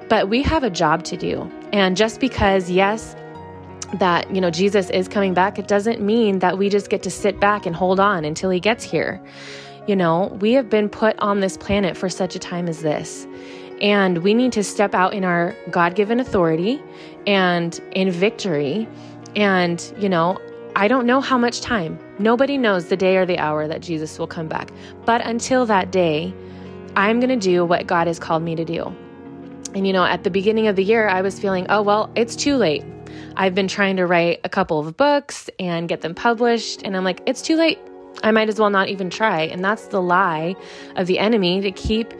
But 0.08 0.28
we 0.28 0.42
have 0.42 0.64
a 0.64 0.70
job 0.70 1.04
to 1.04 1.16
do. 1.16 1.50
And 1.72 1.96
just 1.96 2.20
because, 2.20 2.70
yes, 2.70 3.14
that, 3.94 4.34
you 4.34 4.40
know, 4.40 4.50
Jesus 4.50 4.90
is 4.90 5.08
coming 5.08 5.34
back, 5.34 5.58
it 5.58 5.68
doesn't 5.68 6.00
mean 6.00 6.38
that 6.40 6.58
we 6.58 6.68
just 6.68 6.90
get 6.90 7.02
to 7.02 7.10
sit 7.10 7.40
back 7.40 7.66
and 7.66 7.74
hold 7.74 8.00
on 8.00 8.24
until 8.24 8.50
he 8.50 8.60
gets 8.60 8.84
here. 8.84 9.20
You 9.88 9.96
know, 9.96 10.26
we 10.42 10.52
have 10.52 10.68
been 10.68 10.90
put 10.90 11.18
on 11.18 11.40
this 11.40 11.56
planet 11.56 11.96
for 11.96 12.10
such 12.10 12.36
a 12.36 12.38
time 12.38 12.68
as 12.68 12.82
this. 12.82 13.26
And 13.80 14.18
we 14.18 14.34
need 14.34 14.52
to 14.52 14.62
step 14.62 14.94
out 14.94 15.14
in 15.14 15.24
our 15.24 15.56
God 15.70 15.94
given 15.94 16.20
authority 16.20 16.78
and 17.26 17.80
in 17.92 18.10
victory. 18.10 18.86
And, 19.34 19.82
you 19.98 20.10
know, 20.10 20.38
I 20.76 20.88
don't 20.88 21.06
know 21.06 21.22
how 21.22 21.38
much 21.38 21.62
time. 21.62 21.98
Nobody 22.18 22.58
knows 22.58 22.88
the 22.88 22.98
day 22.98 23.16
or 23.16 23.24
the 23.24 23.38
hour 23.38 23.66
that 23.66 23.80
Jesus 23.80 24.18
will 24.18 24.26
come 24.26 24.46
back. 24.46 24.70
But 25.06 25.22
until 25.26 25.64
that 25.64 25.90
day, 25.90 26.34
I'm 26.94 27.18
going 27.18 27.30
to 27.30 27.36
do 27.36 27.64
what 27.64 27.86
God 27.86 28.08
has 28.08 28.18
called 28.18 28.42
me 28.42 28.56
to 28.56 28.66
do. 28.66 28.94
And 29.74 29.86
you 29.86 29.94
know, 29.94 30.04
at 30.04 30.22
the 30.22 30.30
beginning 30.30 30.66
of 30.66 30.76
the 30.76 30.84
year, 30.84 31.08
I 31.08 31.22
was 31.22 31.40
feeling, 31.40 31.64
oh, 31.70 31.80
well, 31.80 32.10
it's 32.14 32.36
too 32.36 32.56
late. 32.56 32.84
I've 33.36 33.54
been 33.54 33.68
trying 33.68 33.96
to 33.96 34.04
write 34.04 34.40
a 34.44 34.50
couple 34.50 34.80
of 34.80 34.98
books 34.98 35.48
and 35.58 35.88
get 35.88 36.02
them 36.02 36.14
published. 36.14 36.82
And 36.84 36.94
I'm 36.94 37.04
like, 37.04 37.22
it's 37.24 37.40
too 37.40 37.56
late. 37.56 37.78
I 38.22 38.30
might 38.30 38.48
as 38.48 38.58
well 38.58 38.70
not 38.70 38.88
even 38.88 39.10
try. 39.10 39.42
And 39.42 39.64
that's 39.64 39.86
the 39.86 40.02
lie 40.02 40.56
of 40.96 41.06
the 41.06 41.18
enemy 41.18 41.60
to 41.60 41.70
keep 41.70 42.12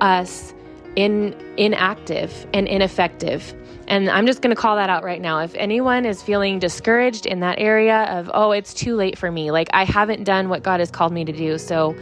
us 0.00 0.54
in 0.96 1.34
inactive 1.56 2.46
and 2.52 2.66
ineffective. 2.66 3.54
And 3.88 4.10
I'm 4.10 4.26
just 4.26 4.42
going 4.42 4.54
to 4.54 4.60
call 4.60 4.76
that 4.76 4.90
out 4.90 5.04
right 5.04 5.20
now. 5.20 5.40
If 5.40 5.54
anyone 5.54 6.04
is 6.04 6.22
feeling 6.22 6.58
discouraged 6.58 7.26
in 7.26 7.40
that 7.40 7.58
area 7.58 8.04
of, 8.04 8.30
oh, 8.34 8.50
it's 8.50 8.74
too 8.74 8.96
late 8.96 9.16
for 9.16 9.30
me, 9.30 9.50
like 9.50 9.68
I 9.72 9.84
haven't 9.84 10.24
done 10.24 10.48
what 10.48 10.62
God 10.62 10.80
has 10.80 10.90
called 10.90 11.12
me 11.12 11.24
to 11.24 11.32
do, 11.32 11.58
so 11.58 11.94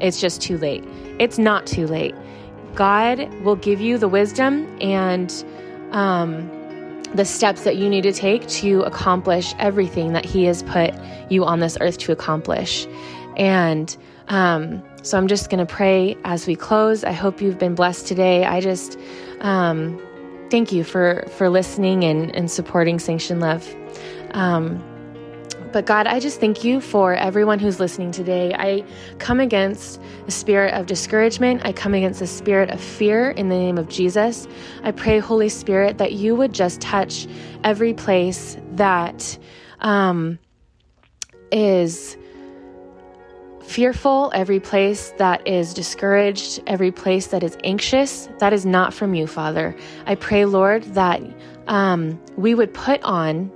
it's 0.00 0.20
just 0.20 0.42
too 0.42 0.58
late. 0.58 0.82
It's 1.20 1.38
not 1.38 1.66
too 1.66 1.86
late. 1.86 2.14
God 2.74 3.32
will 3.44 3.56
give 3.56 3.80
you 3.80 3.98
the 3.98 4.08
wisdom 4.08 4.66
and 4.80 5.44
um, 5.92 6.50
the 7.14 7.24
steps 7.24 7.64
that 7.64 7.76
you 7.76 7.88
need 7.88 8.02
to 8.02 8.12
take 8.12 8.46
to 8.48 8.82
accomplish 8.82 9.54
everything 9.58 10.12
that 10.12 10.24
He 10.24 10.44
has 10.44 10.62
put 10.62 10.94
you 11.30 11.44
on 11.44 11.60
this 11.60 11.78
earth 11.80 11.98
to 11.98 12.12
accomplish. 12.12 12.86
And 13.36 13.96
um, 14.28 14.82
so 15.02 15.18
I'm 15.18 15.28
just 15.28 15.50
going 15.50 15.64
to 15.64 15.72
pray 15.72 16.16
as 16.24 16.46
we 16.46 16.56
close. 16.56 17.04
I 17.04 17.12
hope 17.12 17.40
you've 17.40 17.58
been 17.58 17.74
blessed 17.74 18.06
today. 18.06 18.44
I 18.44 18.60
just 18.60 18.98
um, 19.40 20.00
thank 20.50 20.72
you 20.72 20.84
for 20.84 21.24
for 21.36 21.48
listening 21.50 22.04
and, 22.04 22.34
and 22.34 22.50
supporting 22.50 22.98
Sanctioned 22.98 23.40
Love. 23.40 23.74
Um, 24.32 24.82
but 25.74 25.86
God, 25.86 26.06
I 26.06 26.20
just 26.20 26.38
thank 26.38 26.62
you 26.62 26.80
for 26.80 27.14
everyone 27.14 27.58
who's 27.58 27.80
listening 27.80 28.12
today. 28.12 28.54
I 28.54 28.84
come 29.18 29.40
against 29.40 30.00
the 30.24 30.30
spirit 30.30 30.72
of 30.72 30.86
discouragement. 30.86 31.62
I 31.64 31.72
come 31.72 31.94
against 31.94 32.20
the 32.20 32.28
spirit 32.28 32.70
of 32.70 32.80
fear 32.80 33.32
in 33.32 33.48
the 33.48 33.56
name 33.56 33.76
of 33.76 33.88
Jesus. 33.88 34.46
I 34.84 34.92
pray, 34.92 35.18
Holy 35.18 35.48
Spirit, 35.48 35.98
that 35.98 36.12
you 36.12 36.36
would 36.36 36.52
just 36.52 36.80
touch 36.80 37.26
every 37.64 37.92
place 37.92 38.56
that 38.74 39.36
um, 39.80 40.38
is 41.50 42.16
fearful, 43.64 44.30
every 44.32 44.60
place 44.60 45.12
that 45.18 45.44
is 45.44 45.74
discouraged, 45.74 46.62
every 46.68 46.92
place 46.92 47.26
that 47.26 47.42
is 47.42 47.58
anxious. 47.64 48.28
That 48.38 48.52
is 48.52 48.64
not 48.64 48.94
from 48.94 49.12
you, 49.12 49.26
Father. 49.26 49.76
I 50.06 50.14
pray, 50.14 50.44
Lord, 50.44 50.84
that 50.94 51.20
um, 51.66 52.22
we 52.36 52.54
would 52.54 52.72
put 52.72 53.02
on 53.02 53.50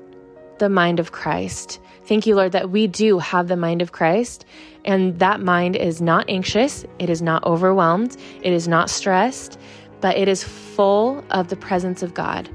the 0.58 0.68
mind 0.68 0.98
of 0.98 1.12
Christ 1.12 1.78
Thank 2.08 2.26
you, 2.26 2.36
Lord, 2.36 2.52
that 2.52 2.70
we 2.70 2.86
do 2.86 3.18
have 3.18 3.48
the 3.48 3.56
mind 3.56 3.82
of 3.82 3.92
Christ, 3.92 4.46
and 4.82 5.18
that 5.18 5.42
mind 5.42 5.76
is 5.76 6.00
not 6.00 6.24
anxious, 6.26 6.86
it 6.98 7.10
is 7.10 7.20
not 7.20 7.44
overwhelmed, 7.44 8.16
it 8.40 8.50
is 8.50 8.66
not 8.66 8.88
stressed, 8.88 9.60
but 10.00 10.16
it 10.16 10.26
is 10.26 10.42
full 10.42 11.22
of 11.30 11.48
the 11.48 11.56
presence 11.56 12.02
of 12.02 12.14
God 12.14 12.48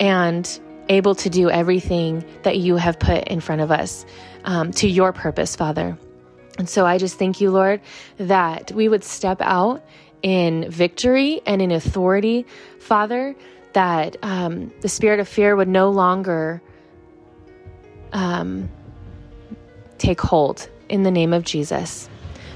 and 0.00 0.58
able 0.88 1.14
to 1.14 1.30
do 1.30 1.48
everything 1.48 2.24
that 2.42 2.58
you 2.58 2.74
have 2.74 2.98
put 2.98 3.28
in 3.28 3.38
front 3.38 3.60
of 3.60 3.70
us 3.70 4.04
um, 4.44 4.72
to 4.72 4.88
your 4.88 5.12
purpose, 5.12 5.54
Father. 5.54 5.96
And 6.58 6.68
so 6.68 6.84
I 6.84 6.98
just 6.98 7.16
thank 7.16 7.40
you, 7.40 7.52
Lord, 7.52 7.80
that 8.16 8.72
we 8.72 8.88
would 8.88 9.04
step 9.04 9.40
out 9.40 9.84
in 10.20 10.68
victory 10.68 11.42
and 11.46 11.62
in 11.62 11.70
authority, 11.70 12.44
Father, 12.80 13.36
that 13.72 14.16
um, 14.24 14.72
the 14.80 14.88
spirit 14.88 15.20
of 15.20 15.28
fear 15.28 15.54
would 15.54 15.68
no 15.68 15.90
longer 15.90 16.60
um, 18.12 18.68
take 20.00 20.20
hold 20.20 20.68
in 20.88 21.02
the 21.04 21.10
name 21.10 21.32
of 21.32 21.44
Jesus. 21.44 22.08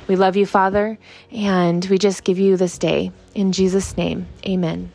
We 0.09 0.16
love 0.16 0.37
you, 0.37 0.46
Father, 0.46 0.98
and 1.30 1.85
we 1.87 1.98
just 1.98 2.24
give 2.24 2.38
you 2.38 2.57
this 2.57 2.78
day. 2.78 3.12
In 3.35 3.52
Jesus' 3.52 3.96
name, 3.96 4.26
amen. 4.46 4.92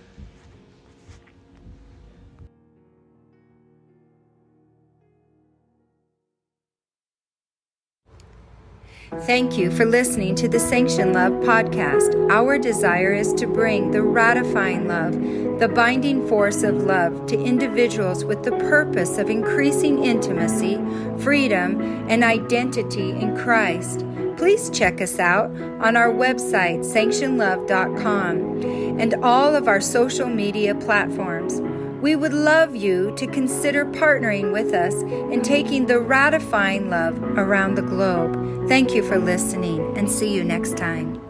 Thank 9.12 9.58
you 9.58 9.72
for 9.72 9.86
listening 9.86 10.36
to 10.36 10.48
the 10.48 10.60
Sanctioned 10.60 11.14
Love 11.14 11.34
podcast. 11.44 12.30
Our 12.30 12.60
desire 12.60 13.12
is 13.12 13.34
to 13.34 13.48
bring 13.48 13.90
the 13.90 14.04
ratifying 14.04 14.88
love, 14.88 15.14
the 15.60 15.68
binding 15.68 16.28
force 16.28 16.62
of 16.62 16.84
love 16.84 17.26
to 17.28 17.40
individuals 17.40 18.24
with 18.24 18.44
the 18.44 18.52
purpose 18.52 19.18
of 19.18 19.32
increasing 19.32 20.04
intimacy, 20.04 20.80
freedom, 21.18 21.82
and 22.08 22.24
identity 22.24 23.10
in 23.10 23.36
Christ. 23.36 24.06
Please 24.38 24.70
check 24.70 25.02
us 25.02 25.18
out 25.18 25.50
on 25.82 25.98
our 25.98 26.12
website, 26.12 26.82
sanctionlove.com, 26.86 28.62
and 29.00 29.16
all 29.24 29.56
of 29.56 29.68
our 29.68 29.82
social 29.82 30.30
media 30.30 30.76
platforms. 30.76 31.60
We 32.02 32.16
would 32.16 32.34
love 32.34 32.76
you 32.76 33.14
to 33.18 33.28
consider 33.28 33.86
partnering 33.86 34.54
with 34.54 34.74
us 34.74 34.94
in 34.94 35.42
taking 35.42 35.86
the 35.86 36.00
ratifying 36.00 36.90
love 36.90 37.22
around 37.38 37.76
the 37.76 37.82
globe. 37.82 38.68
Thank 38.70 38.94
you 38.94 39.04
for 39.04 39.18
listening 39.20 39.98
and 39.98 40.10
see 40.10 40.34
you 40.34 40.44
next 40.44 40.78
time. 40.78 41.29